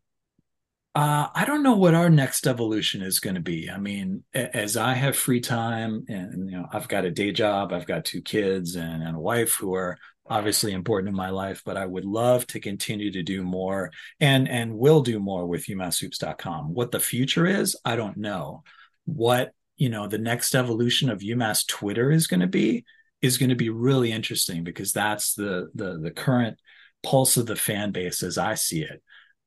Uh, 0.96 1.28
I 1.34 1.46
don't 1.46 1.64
know 1.64 1.78
what 1.78 1.94
our 1.94 2.10
next 2.10 2.48
evolution 2.48 3.02
is 3.02 3.20
going 3.20 3.36
to 3.36 3.42
be. 3.42 3.70
I 3.70 3.78
mean, 3.78 4.24
as 4.34 4.76
I 4.76 4.94
have 4.96 5.16
free 5.16 5.40
time, 5.40 6.04
and 6.10 6.50
you 6.50 6.58
know, 6.58 6.66
I've 6.74 6.88
got 6.88 7.06
a 7.06 7.12
day 7.12 7.32
job, 7.32 7.72
I've 7.72 7.86
got 7.86 8.06
two 8.06 8.22
kids 8.22 8.76
and, 8.76 9.04
and 9.04 9.16
a 9.16 9.20
wife 9.20 9.54
who 9.54 9.76
are 9.76 9.98
obviously 10.28 10.74
important 10.74 11.10
in 11.10 11.16
my 11.16 11.30
life. 11.30 11.62
But 11.64 11.78
I 11.78 11.86
would 11.86 12.06
love 12.06 12.46
to 12.48 12.60
continue 12.60 13.12
to 13.12 13.24
do 13.24 13.44
more, 13.44 13.92
and 14.20 14.50
and 14.50 14.78
will 14.78 15.02
do 15.02 15.20
more 15.20 15.46
with 15.46 15.68
UMassHoops.com. 15.68 16.74
What 16.74 16.92
the 16.92 17.00
future 17.00 17.46
is, 17.46 17.78
I 17.86 17.96
don't 17.96 18.18
know. 18.18 18.64
What 19.06 19.54
you 19.78 19.90
know, 19.90 20.08
the 20.08 20.18
next 20.18 20.56
evolution 20.56 21.10
of 21.10 21.20
UMass 21.20 21.66
Twitter 21.66 22.12
is 22.12 22.28
going 22.28 22.42
to 22.42 22.48
be 22.48 22.84
is 23.22 23.38
going 23.38 23.50
to 23.50 23.56
be 23.56 23.70
really 23.70 24.12
interesting 24.12 24.64
because 24.64 24.94
that's 24.94 25.34
the 25.34 25.70
the 25.76 25.98
the 25.98 26.12
current 26.12 26.58
pulse 27.04 27.38
of 27.38 27.46
the 27.46 27.56
fan 27.56 27.92
base 27.92 28.24
as 28.24 28.38
I 28.38 28.56
see 28.56 28.82
it. 28.82 29.02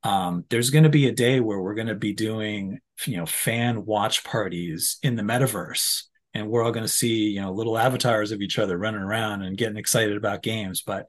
Um, 0.05 0.45
there's 0.51 0.71
going 0.71 0.85
to 0.85 0.91
be 0.91 1.07
a 1.07 1.13
day 1.13 1.41
where 1.41 1.61
we're 1.61 1.75
going 1.75 1.87
to 1.87 1.95
be 1.95 2.13
doing 2.13 2.81
you 3.07 3.17
know 3.17 3.27
fan 3.27 3.85
watch 3.85 4.25
parties 4.25 4.99
in 5.03 5.17
the 5.17 5.23
metaverse 5.23 6.05
and 6.35 6.49
we're 6.49 6.63
all 6.63 6.73
going 6.73 6.85
to 6.85 6.93
see 6.93 7.29
you 7.29 7.41
know 7.41 7.53
little 7.53 7.79
avatars 7.79 8.33
of 8.33 8.41
each 8.41 8.59
other 8.59 8.77
running 8.77 9.03
around 9.03 9.43
and 9.43 9.57
getting 9.57 9.77
excited 9.77 10.17
about 10.17 10.43
games. 10.43 10.83
But 10.83 11.09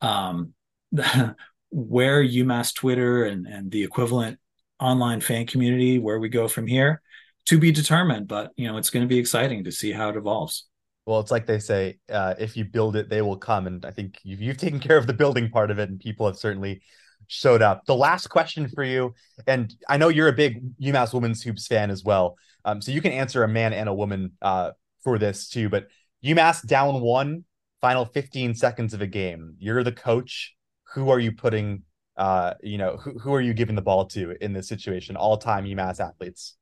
um, 0.00 0.52
where 1.70 2.22
umass 2.22 2.74
twitter 2.74 3.24
and, 3.24 3.46
and 3.46 3.70
the 3.70 3.82
equivalent 3.82 4.38
online 4.78 5.20
fan 5.20 5.46
community 5.46 5.98
where 5.98 6.20
we 6.20 6.28
go 6.28 6.46
from 6.46 6.66
here 6.66 7.02
to 7.46 7.58
be 7.58 7.72
determined. 7.72 8.28
But 8.28 8.52
you 8.56 8.68
know 8.68 8.76
it's 8.76 8.90
going 8.90 9.04
to 9.04 9.08
be 9.08 9.18
exciting 9.18 9.64
to 9.64 9.72
see 9.72 9.92
how 9.92 10.10
it 10.10 10.16
evolves 10.16 10.66
well, 11.06 11.20
it's 11.20 11.30
like 11.30 11.46
they 11.46 11.60
say, 11.60 11.98
uh, 12.10 12.34
if 12.38 12.56
you 12.56 12.64
build 12.64 12.96
it, 12.96 13.08
they 13.08 13.22
will 13.22 13.36
come. 13.36 13.68
And 13.68 13.84
I 13.86 13.92
think 13.92 14.18
you've, 14.24 14.42
you've 14.42 14.58
taken 14.58 14.80
care 14.80 14.98
of 14.98 15.06
the 15.06 15.14
building 15.14 15.48
part 15.48 15.70
of 15.70 15.78
it, 15.78 15.88
and 15.88 16.00
people 16.00 16.26
have 16.26 16.36
certainly 16.36 16.82
showed 17.28 17.62
up. 17.62 17.86
The 17.86 17.94
last 17.94 18.26
question 18.26 18.68
for 18.68 18.82
you, 18.82 19.14
and 19.46 19.72
I 19.88 19.96
know 19.96 20.08
you're 20.08 20.28
a 20.28 20.32
big 20.32 20.76
UMass 20.78 21.14
Women's 21.14 21.42
Hoops 21.42 21.68
fan 21.68 21.90
as 21.90 22.02
well, 22.02 22.36
um, 22.64 22.82
so 22.82 22.90
you 22.90 23.00
can 23.00 23.12
answer 23.12 23.44
a 23.44 23.48
man 23.48 23.72
and 23.72 23.88
a 23.88 23.94
woman 23.94 24.32
uh, 24.42 24.72
for 25.04 25.16
this 25.18 25.48
too. 25.48 25.68
But 25.68 25.86
UMass 26.24 26.66
down 26.66 27.00
one, 27.00 27.44
final 27.80 28.04
15 28.04 28.56
seconds 28.56 28.92
of 28.92 29.00
a 29.00 29.06
game. 29.06 29.54
You're 29.58 29.84
the 29.84 29.92
coach. 29.92 30.54
Who 30.94 31.10
are 31.10 31.20
you 31.20 31.32
putting? 31.32 31.82
Uh, 32.16 32.54
you 32.62 32.78
know, 32.78 32.96
who, 32.96 33.18
who 33.18 33.34
are 33.34 33.40
you 33.40 33.52
giving 33.52 33.76
the 33.76 33.82
ball 33.82 34.06
to 34.06 34.34
in 34.40 34.52
this 34.52 34.66
situation? 34.66 35.16
All 35.16 35.36
time 35.36 35.64
UMass 35.64 36.00
athletes. 36.00 36.56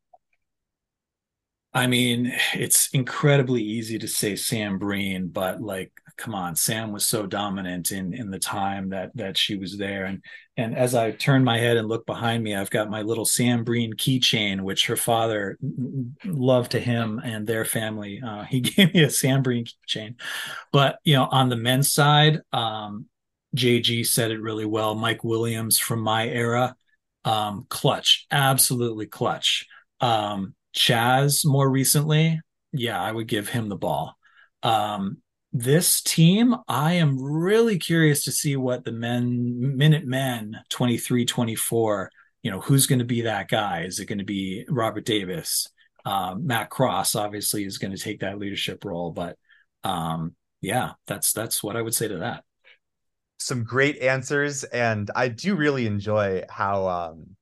I 1.75 1.89
mean, 1.89 2.33
it's 2.55 2.89
incredibly 2.93 3.63
easy 3.63 3.99
to 3.99 4.07
say 4.07 4.37
Sam 4.37 4.79
Breen, 4.79 5.27
but 5.29 5.61
like, 5.61 5.93
come 6.17 6.33
on, 6.33 6.55
Sam 6.55 6.93
was 6.93 7.05
so 7.05 7.27
dominant 7.27 7.91
in 7.91 8.15
in 8.15 8.31
the 8.31 8.39
time 8.39 8.91
that 8.91 9.11
that 9.17 9.37
she 9.37 9.57
was 9.57 9.77
there. 9.77 10.05
And 10.05 10.23
and 10.57 10.77
as 10.77 10.95
I 10.95 11.11
turn 11.11 11.43
my 11.43 11.59
head 11.59 11.77
and 11.77 11.89
look 11.89 12.07
behind 12.07 12.45
me, 12.45 12.55
I've 12.55 12.71
got 12.71 12.91
my 12.91 13.03
little 13.03 13.25
Sam 13.25 13.65
Breen 13.65 13.95
keychain, 13.95 14.61
which 14.61 14.87
her 14.87 14.97
father 14.97 15.59
loved 16.25 16.71
to 16.73 16.81
him 16.81 17.21
and 17.25 17.45
their 17.45 17.65
family. 17.65 18.23
Uh, 18.25 18.45
he 18.45 18.61
gave 18.61 18.95
me 18.95 19.03
a 19.03 19.11
Sam 19.11 19.43
Breen 19.43 19.65
keychain. 19.65 20.15
But 20.73 20.99
you 21.03 21.15
know, 21.15 21.27
on 21.27 21.49
the 21.49 21.57
men's 21.57 21.93
side, 21.93 22.41
um, 22.53 23.07
JG 23.57 24.07
said 24.07 24.31
it 24.31 24.41
really 24.41 24.67
well. 24.67 24.95
Mike 24.95 25.25
Williams 25.25 25.79
from 25.81 26.01
my 26.01 26.29
era, 26.29 26.77
um, 27.25 27.67
clutch, 27.69 28.27
absolutely 28.31 29.07
clutch. 29.07 29.67
Um, 30.01 30.55
Chaz 30.75 31.45
more 31.45 31.69
recently, 31.69 32.41
yeah, 32.73 33.01
I 33.01 33.13
would 33.13 33.29
give 33.29 33.49
him 33.49 33.69
the 33.69 33.77
ball. 33.77 34.17
Um, 34.63 35.19
this 35.53 36.03
team, 36.03 36.57
I 36.67 36.95
am 36.95 37.23
really 37.23 37.79
curious 37.79 38.25
to 38.25 38.33
see 38.33 38.57
what 38.57 38.85
the 38.85 38.91
men 38.91 39.77
minute 39.77 40.05
men 40.05 40.57
23 40.71 41.25
24, 41.25 42.11
you 42.43 42.51
know, 42.51 42.61
who's 42.61 42.87
going 42.87 42.99
to 42.99 43.05
be 43.05 43.23
that 43.23 43.49
guy? 43.49 43.85
Is 43.85 44.01
it 44.01 44.07
going 44.07 44.19
to 44.19 44.25
be 44.25 44.65
Robert 44.69 45.05
Davis? 45.05 45.69
Um, 46.05 46.47
Matt 46.47 46.71
Cross 46.71 47.15
obviously 47.15 47.65
is 47.65 47.79
going 47.79 47.93
to 47.93 48.03
take 48.03 48.21
that 48.21 48.39
leadership 48.39 48.85
role, 48.85 49.13
but 49.13 49.39
um, 49.85 50.35
yeah, 50.61 50.93
that's 51.07 51.33
that's 51.33 51.63
what 51.63 51.77
I 51.77 51.83
would 51.83 51.95
say 51.95 52.09
to 52.09 52.19
that. 52.19 52.43
Some 53.39 53.63
great 53.63 53.99
answers, 53.99 54.65
and 54.65 55.11
I 55.15 55.29
do 55.29 55.55
really 55.55 55.87
enjoy 55.87 56.43
how 56.49 56.89
um, 56.89 57.37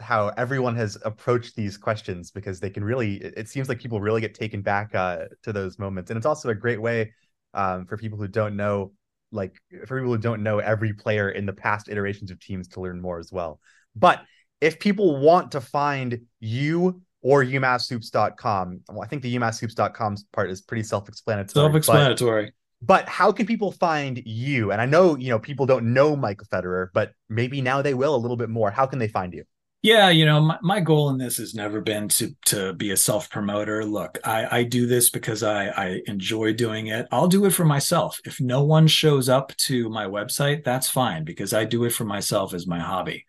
how 0.00 0.28
everyone 0.36 0.76
has 0.76 0.96
approached 1.04 1.56
these 1.56 1.76
questions 1.76 2.30
because 2.30 2.60
they 2.60 2.70
can 2.70 2.84
really 2.84 3.16
it, 3.16 3.48
seems 3.48 3.68
like 3.68 3.78
people 3.78 4.00
really 4.00 4.20
get 4.20 4.34
taken 4.34 4.62
back 4.62 4.94
uh, 4.94 5.24
to 5.42 5.52
those 5.52 5.78
moments. 5.78 6.10
And 6.10 6.16
it's 6.16 6.26
also 6.26 6.50
a 6.50 6.54
great 6.54 6.80
way 6.80 7.12
um, 7.54 7.86
for 7.86 7.96
people 7.96 8.18
who 8.18 8.28
don't 8.28 8.56
know 8.56 8.92
like 9.30 9.60
for 9.86 9.98
people 9.98 10.12
who 10.12 10.18
don't 10.18 10.42
know 10.42 10.58
every 10.58 10.92
player 10.92 11.30
in 11.30 11.46
the 11.46 11.52
past 11.52 11.88
iterations 11.88 12.30
of 12.30 12.40
teams 12.40 12.68
to 12.68 12.80
learn 12.80 13.00
more 13.00 13.18
as 13.18 13.30
well. 13.30 13.60
But 13.94 14.22
if 14.60 14.78
people 14.78 15.20
want 15.20 15.52
to 15.52 15.60
find 15.60 16.20
you 16.40 17.02
or 17.20 17.44
umasshoops.com 17.44 18.80
well 18.88 19.02
i 19.02 19.06
think 19.06 19.22
the 19.22 19.36
umasshoops.com 19.36 20.16
part 20.32 20.50
is 20.50 20.62
pretty 20.62 20.84
self-explanatory 20.84 21.64
self-explanatory. 21.64 22.52
but, 22.80 23.04
but 23.04 23.08
how 23.08 23.32
can 23.32 23.44
people 23.44 23.72
find 23.72 24.22
you? 24.24 24.70
And 24.70 24.80
i 24.80 24.86
know 24.86 25.16
you 25.16 25.30
know 25.30 25.38
people 25.40 25.66
don't 25.66 25.92
know 25.92 26.14
michael 26.14 26.46
fetterer 26.46 26.88
but 26.94 27.12
maybe 27.28 27.60
now 27.60 27.82
they 27.82 27.94
will 27.94 28.14
a 28.14 28.16
little 28.16 28.36
bit 28.36 28.48
more. 28.48 28.70
How 28.70 28.86
can 28.86 29.00
they 29.00 29.08
find 29.08 29.34
you 29.34 29.42
yeah, 29.82 30.10
you 30.10 30.26
know, 30.26 30.40
my, 30.40 30.58
my 30.60 30.80
goal 30.80 31.10
in 31.10 31.18
this 31.18 31.36
has 31.36 31.54
never 31.54 31.80
been 31.80 32.08
to 32.08 32.34
to 32.46 32.72
be 32.72 32.90
a 32.90 32.96
self 32.96 33.30
promoter. 33.30 33.84
Look, 33.84 34.18
I, 34.24 34.58
I 34.58 34.62
do 34.64 34.86
this 34.86 35.08
because 35.08 35.44
I, 35.44 35.68
I 35.68 36.02
enjoy 36.06 36.52
doing 36.54 36.88
it. 36.88 37.06
I'll 37.12 37.28
do 37.28 37.44
it 37.44 37.52
for 37.52 37.64
myself. 37.64 38.20
If 38.24 38.40
no 38.40 38.64
one 38.64 38.88
shows 38.88 39.28
up 39.28 39.54
to 39.68 39.88
my 39.88 40.06
website, 40.06 40.64
that's 40.64 40.90
fine 40.90 41.24
because 41.24 41.52
I 41.52 41.64
do 41.64 41.84
it 41.84 41.90
for 41.90 42.04
myself 42.04 42.54
as 42.54 42.66
my 42.66 42.80
hobby. 42.80 43.24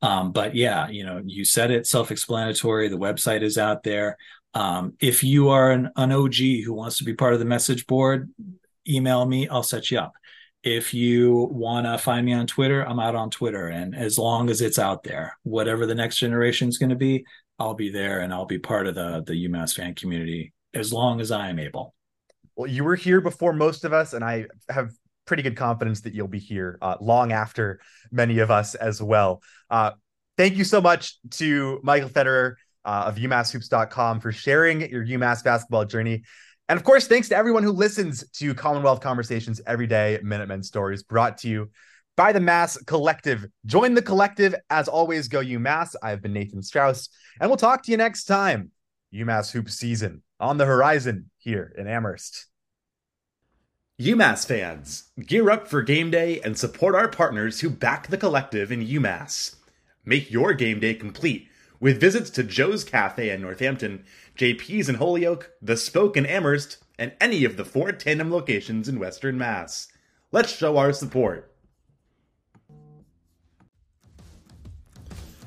Um, 0.00 0.32
but 0.32 0.56
yeah, 0.56 0.88
you 0.88 1.04
know, 1.04 1.22
you 1.24 1.44
said 1.44 1.70
it 1.70 1.86
self 1.86 2.10
explanatory. 2.10 2.88
The 2.88 2.98
website 2.98 3.42
is 3.42 3.56
out 3.56 3.84
there. 3.84 4.16
Um, 4.54 4.94
if 4.98 5.22
you 5.22 5.50
are 5.50 5.70
an, 5.70 5.90
an 5.94 6.10
OG 6.10 6.34
who 6.64 6.74
wants 6.74 6.98
to 6.98 7.04
be 7.04 7.14
part 7.14 7.32
of 7.32 7.38
the 7.38 7.44
message 7.44 7.86
board, 7.86 8.28
email 8.88 9.24
me. 9.24 9.46
I'll 9.46 9.62
set 9.62 9.92
you 9.92 10.00
up 10.00 10.14
if 10.62 10.94
you 10.94 11.48
want 11.50 11.86
to 11.86 11.98
find 11.98 12.24
me 12.24 12.32
on 12.32 12.46
Twitter, 12.46 12.86
I'm 12.86 13.00
out 13.00 13.14
on 13.14 13.30
Twitter. 13.30 13.68
And 13.68 13.94
as 13.96 14.18
long 14.18 14.48
as 14.48 14.60
it's 14.60 14.78
out 14.78 15.02
there, 15.02 15.36
whatever 15.42 15.86
the 15.86 15.94
next 15.94 16.18
generation 16.18 16.68
is 16.68 16.78
going 16.78 16.90
to 16.90 16.96
be, 16.96 17.24
I'll 17.58 17.74
be 17.74 17.90
there 17.90 18.20
and 18.20 18.32
I'll 18.32 18.46
be 18.46 18.58
part 18.58 18.86
of 18.86 18.94
the, 18.94 19.22
the 19.26 19.48
UMass 19.48 19.74
fan 19.74 19.94
community 19.94 20.52
as 20.74 20.92
long 20.92 21.20
as 21.20 21.30
I 21.30 21.48
am 21.48 21.58
able. 21.58 21.94
Well, 22.56 22.70
you 22.70 22.84
were 22.84 22.96
here 22.96 23.20
before 23.20 23.52
most 23.52 23.84
of 23.84 23.92
us, 23.92 24.12
and 24.12 24.24
I 24.24 24.46
have 24.68 24.90
pretty 25.26 25.42
good 25.42 25.56
confidence 25.56 26.02
that 26.02 26.14
you'll 26.14 26.28
be 26.28 26.38
here 26.38 26.78
uh, 26.82 26.96
long 27.00 27.32
after 27.32 27.80
many 28.10 28.38
of 28.38 28.50
us 28.50 28.74
as 28.74 29.02
well. 29.02 29.42
Uh, 29.70 29.92
thank 30.36 30.56
you 30.56 30.64
so 30.64 30.80
much 30.80 31.18
to 31.30 31.80
Michael 31.82 32.08
Fetterer 32.08 32.54
uh, 32.84 33.04
of 33.06 33.16
UMassHoops.com 33.16 34.20
for 34.20 34.32
sharing 34.32 34.90
your 34.90 35.04
UMass 35.04 35.42
basketball 35.44 35.84
journey. 35.84 36.22
And 36.72 36.78
of 36.78 36.84
course, 36.84 37.06
thanks 37.06 37.28
to 37.28 37.36
everyone 37.36 37.64
who 37.64 37.70
listens 37.70 38.26
to 38.30 38.54
Commonwealth 38.54 39.02
Conversations 39.02 39.60
every 39.66 39.86
day, 39.86 40.18
Minutemen 40.22 40.62
Stories, 40.62 41.02
brought 41.02 41.36
to 41.38 41.48
you 41.48 41.70
by 42.16 42.32
the 42.32 42.40
Mass 42.40 42.78
Collective. 42.84 43.44
Join 43.66 43.92
the 43.92 44.00
collective. 44.00 44.54
As 44.70 44.88
always, 44.88 45.28
go 45.28 45.40
UMass. 45.40 45.94
I've 46.02 46.22
been 46.22 46.32
Nathan 46.32 46.62
Strauss, 46.62 47.10
and 47.38 47.50
we'll 47.50 47.58
talk 47.58 47.82
to 47.82 47.90
you 47.90 47.98
next 47.98 48.24
time. 48.24 48.70
UMass 49.12 49.52
Hoop 49.52 49.68
season 49.68 50.22
on 50.40 50.56
the 50.56 50.64
horizon 50.64 51.28
here 51.36 51.74
in 51.76 51.86
Amherst. 51.86 52.46
UMass 54.00 54.46
fans, 54.46 55.10
gear 55.20 55.50
up 55.50 55.68
for 55.68 55.82
game 55.82 56.10
day 56.10 56.40
and 56.40 56.56
support 56.56 56.94
our 56.94 57.06
partners 57.06 57.60
who 57.60 57.68
back 57.68 58.06
the 58.06 58.16
collective 58.16 58.72
in 58.72 58.80
UMass. 58.80 59.56
Make 60.06 60.30
your 60.30 60.54
game 60.54 60.80
day 60.80 60.94
complete 60.94 61.48
with 61.82 62.00
visits 62.00 62.30
to 62.30 62.44
Joe's 62.44 62.84
Cafe 62.84 63.28
in 63.28 63.42
Northampton 63.42 64.04
JP's 64.38 64.88
in 64.88 64.94
Holyoke, 64.94 65.50
The 65.60 65.76
Spoke 65.76 66.16
in 66.16 66.24
Amherst, 66.24 66.78
and 66.96 67.12
any 67.20 67.44
of 67.44 67.56
the 67.56 67.64
four 67.64 67.90
tandem 67.90 68.30
locations 68.30 68.88
in 68.88 69.00
Western 69.00 69.36
Mass. 69.36 69.88
Let's 70.30 70.56
show 70.56 70.78
our 70.78 70.92
support. 70.92 71.52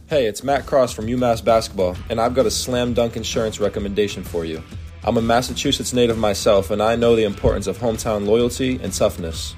Hey, 0.08 0.26
it's 0.28 0.44
Matt 0.44 0.66
Cross 0.66 0.92
from 0.92 1.08
UMass 1.08 1.44
Basketball, 1.44 1.96
and 2.10 2.20
I've 2.20 2.36
got 2.36 2.46
a 2.46 2.52
slam 2.52 2.94
dunk 2.94 3.16
insurance 3.16 3.62
recommendation 3.62 4.22
for 4.22 4.44
you. 4.44 4.62
I'm 5.06 5.16
a 5.16 5.22
Massachusetts 5.22 5.94
native 5.94 6.18
myself, 6.18 6.70
and 6.70 6.84
I 6.84 6.98
know 6.98 7.16
the 7.16 7.24
importance 7.24 7.66
of 7.66 7.78
hometown 7.78 8.28
loyalty 8.28 8.78
and 8.84 8.92
toughness. 8.92 9.54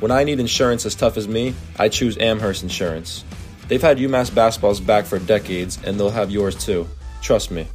When 0.00 0.10
I 0.10 0.24
need 0.24 0.40
insurance 0.40 0.84
as 0.84 0.96
tough 0.96 1.16
as 1.16 1.28
me, 1.28 1.54
I 1.78 1.88
choose 1.88 2.18
Amherst 2.18 2.64
Insurance. 2.64 3.24
They've 3.68 3.80
had 3.80 3.98
UMass 3.98 4.34
basketball's 4.34 4.80
back 4.80 5.04
for 5.04 5.18
decades, 5.18 5.78
and 5.84 5.98
they'll 5.98 6.10
have 6.10 6.30
yours 6.30 6.56
too. 6.56 6.88
Trust 7.22 7.50
me. 7.50 7.66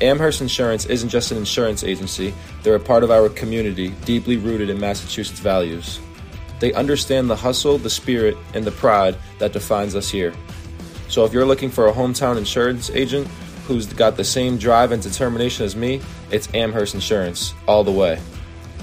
Amherst 0.00 0.40
Insurance 0.40 0.84
isn't 0.86 1.08
just 1.08 1.30
an 1.30 1.38
insurance 1.38 1.82
agency, 1.82 2.34
they're 2.62 2.74
a 2.74 2.80
part 2.80 3.02
of 3.02 3.10
our 3.10 3.28
community, 3.30 3.88
deeply 4.04 4.36
rooted 4.36 4.68
in 4.68 4.78
Massachusetts 4.78 5.40
values. 5.40 6.00
They 6.60 6.72
understand 6.72 7.30
the 7.30 7.36
hustle, 7.36 7.78
the 7.78 7.90
spirit, 7.90 8.36
and 8.54 8.64
the 8.64 8.72
pride 8.72 9.16
that 9.38 9.52
defines 9.52 9.94
us 9.94 10.08
here. 10.08 10.34
So 11.08 11.24
if 11.24 11.32
you're 11.32 11.46
looking 11.46 11.70
for 11.70 11.86
a 11.86 11.92
hometown 11.92 12.36
insurance 12.36 12.90
agent 12.90 13.26
who's 13.66 13.86
got 13.86 14.16
the 14.16 14.24
same 14.24 14.58
drive 14.58 14.92
and 14.92 15.02
determination 15.02 15.64
as 15.64 15.76
me, 15.76 16.00
it's 16.30 16.52
Amherst 16.54 16.94
Insurance, 16.94 17.54
all 17.66 17.84
the 17.84 17.92
way. 17.92 18.20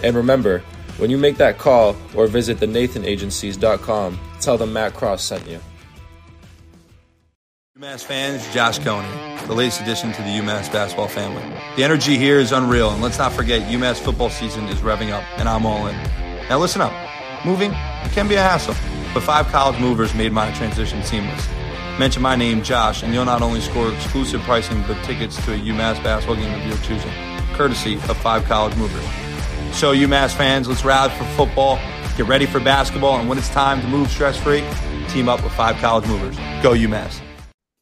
And 0.04 0.16
remember, 0.16 0.60
when 0.98 1.10
you 1.10 1.18
make 1.18 1.38
that 1.38 1.58
call 1.58 1.96
or 2.16 2.28
visit 2.28 2.60
the 2.60 2.68
nathanagencies.com, 2.68 4.20
tell 4.40 4.58
them 4.58 4.74
Matt 4.74 4.94
Cross 4.94 5.24
sent 5.24 5.48
you. 5.48 5.60
UMass 7.76 8.04
fans, 8.04 8.48
Josh 8.54 8.78
Cohen, 8.78 9.48
the 9.48 9.54
latest 9.56 9.82
addition 9.82 10.12
to 10.12 10.22
the 10.22 10.28
UMass 10.28 10.72
basketball 10.72 11.08
family. 11.08 11.42
The 11.76 11.84
energy 11.84 12.18
here 12.18 12.40
is 12.40 12.52
unreal, 12.52 12.92
and 12.92 13.02
let's 13.02 13.18
not 13.18 13.34
forget 13.34 13.64
UMass 13.64 14.00
football 14.00 14.30
season 14.30 14.66
is 14.66 14.82
revving 14.82 15.12
up, 15.12 15.24
and 15.40 15.50
I'm 15.50 15.66
all 15.66 15.88
in. 15.88 15.96
Now 16.50 16.60
listen 16.60 16.82
up. 16.82 16.94
Moving 17.44 17.72
can 18.12 18.28
be 18.28 18.36
a 18.36 18.44
hassle, 18.44 18.76
but 19.12 19.24
five 19.24 19.48
college 19.48 19.80
movers 19.80 20.14
made 20.14 20.32
my 20.32 20.52
transition 20.52 21.02
seamless. 21.02 21.50
Mention 21.98 22.22
my 22.22 22.36
name, 22.36 22.62
Josh, 22.62 23.02
and 23.02 23.12
you'll 23.12 23.26
not 23.26 23.42
only 23.42 23.60
score 23.60 23.92
exclusive 23.92 24.42
pricing, 24.42 24.84
but 24.88 25.04
tickets 25.04 25.44
to 25.44 25.56
a 25.56 25.58
UMass 25.58 25.96
basketball 26.04 26.36
game 26.36 26.54
of 26.54 26.68
your 26.68 26.78
choosing, 26.84 27.12
courtesy 27.54 27.96
of 27.96 28.16
five 28.18 28.44
college 28.44 28.76
movers. 28.76 29.04
So 29.76 29.96
UMass 29.96 30.36
fans, 30.36 30.68
let's 30.68 30.86
rally 30.86 31.10
for 31.16 31.26
football, 31.36 31.78
get 32.18 32.28
ready 32.28 32.46
for 32.46 32.60
basketball, 32.60 33.18
and 33.20 33.28
when 33.28 33.40
it's 33.40 33.50
time 33.50 33.82
to 33.82 33.88
move 33.88 34.12
stress-free, 34.12 34.64
team 35.10 35.28
up 35.28 35.44
with 35.44 35.54
five 35.54 35.78
college 35.78 36.06
movers. 36.06 36.38
Go 36.62 36.74
UMass. 36.74 37.23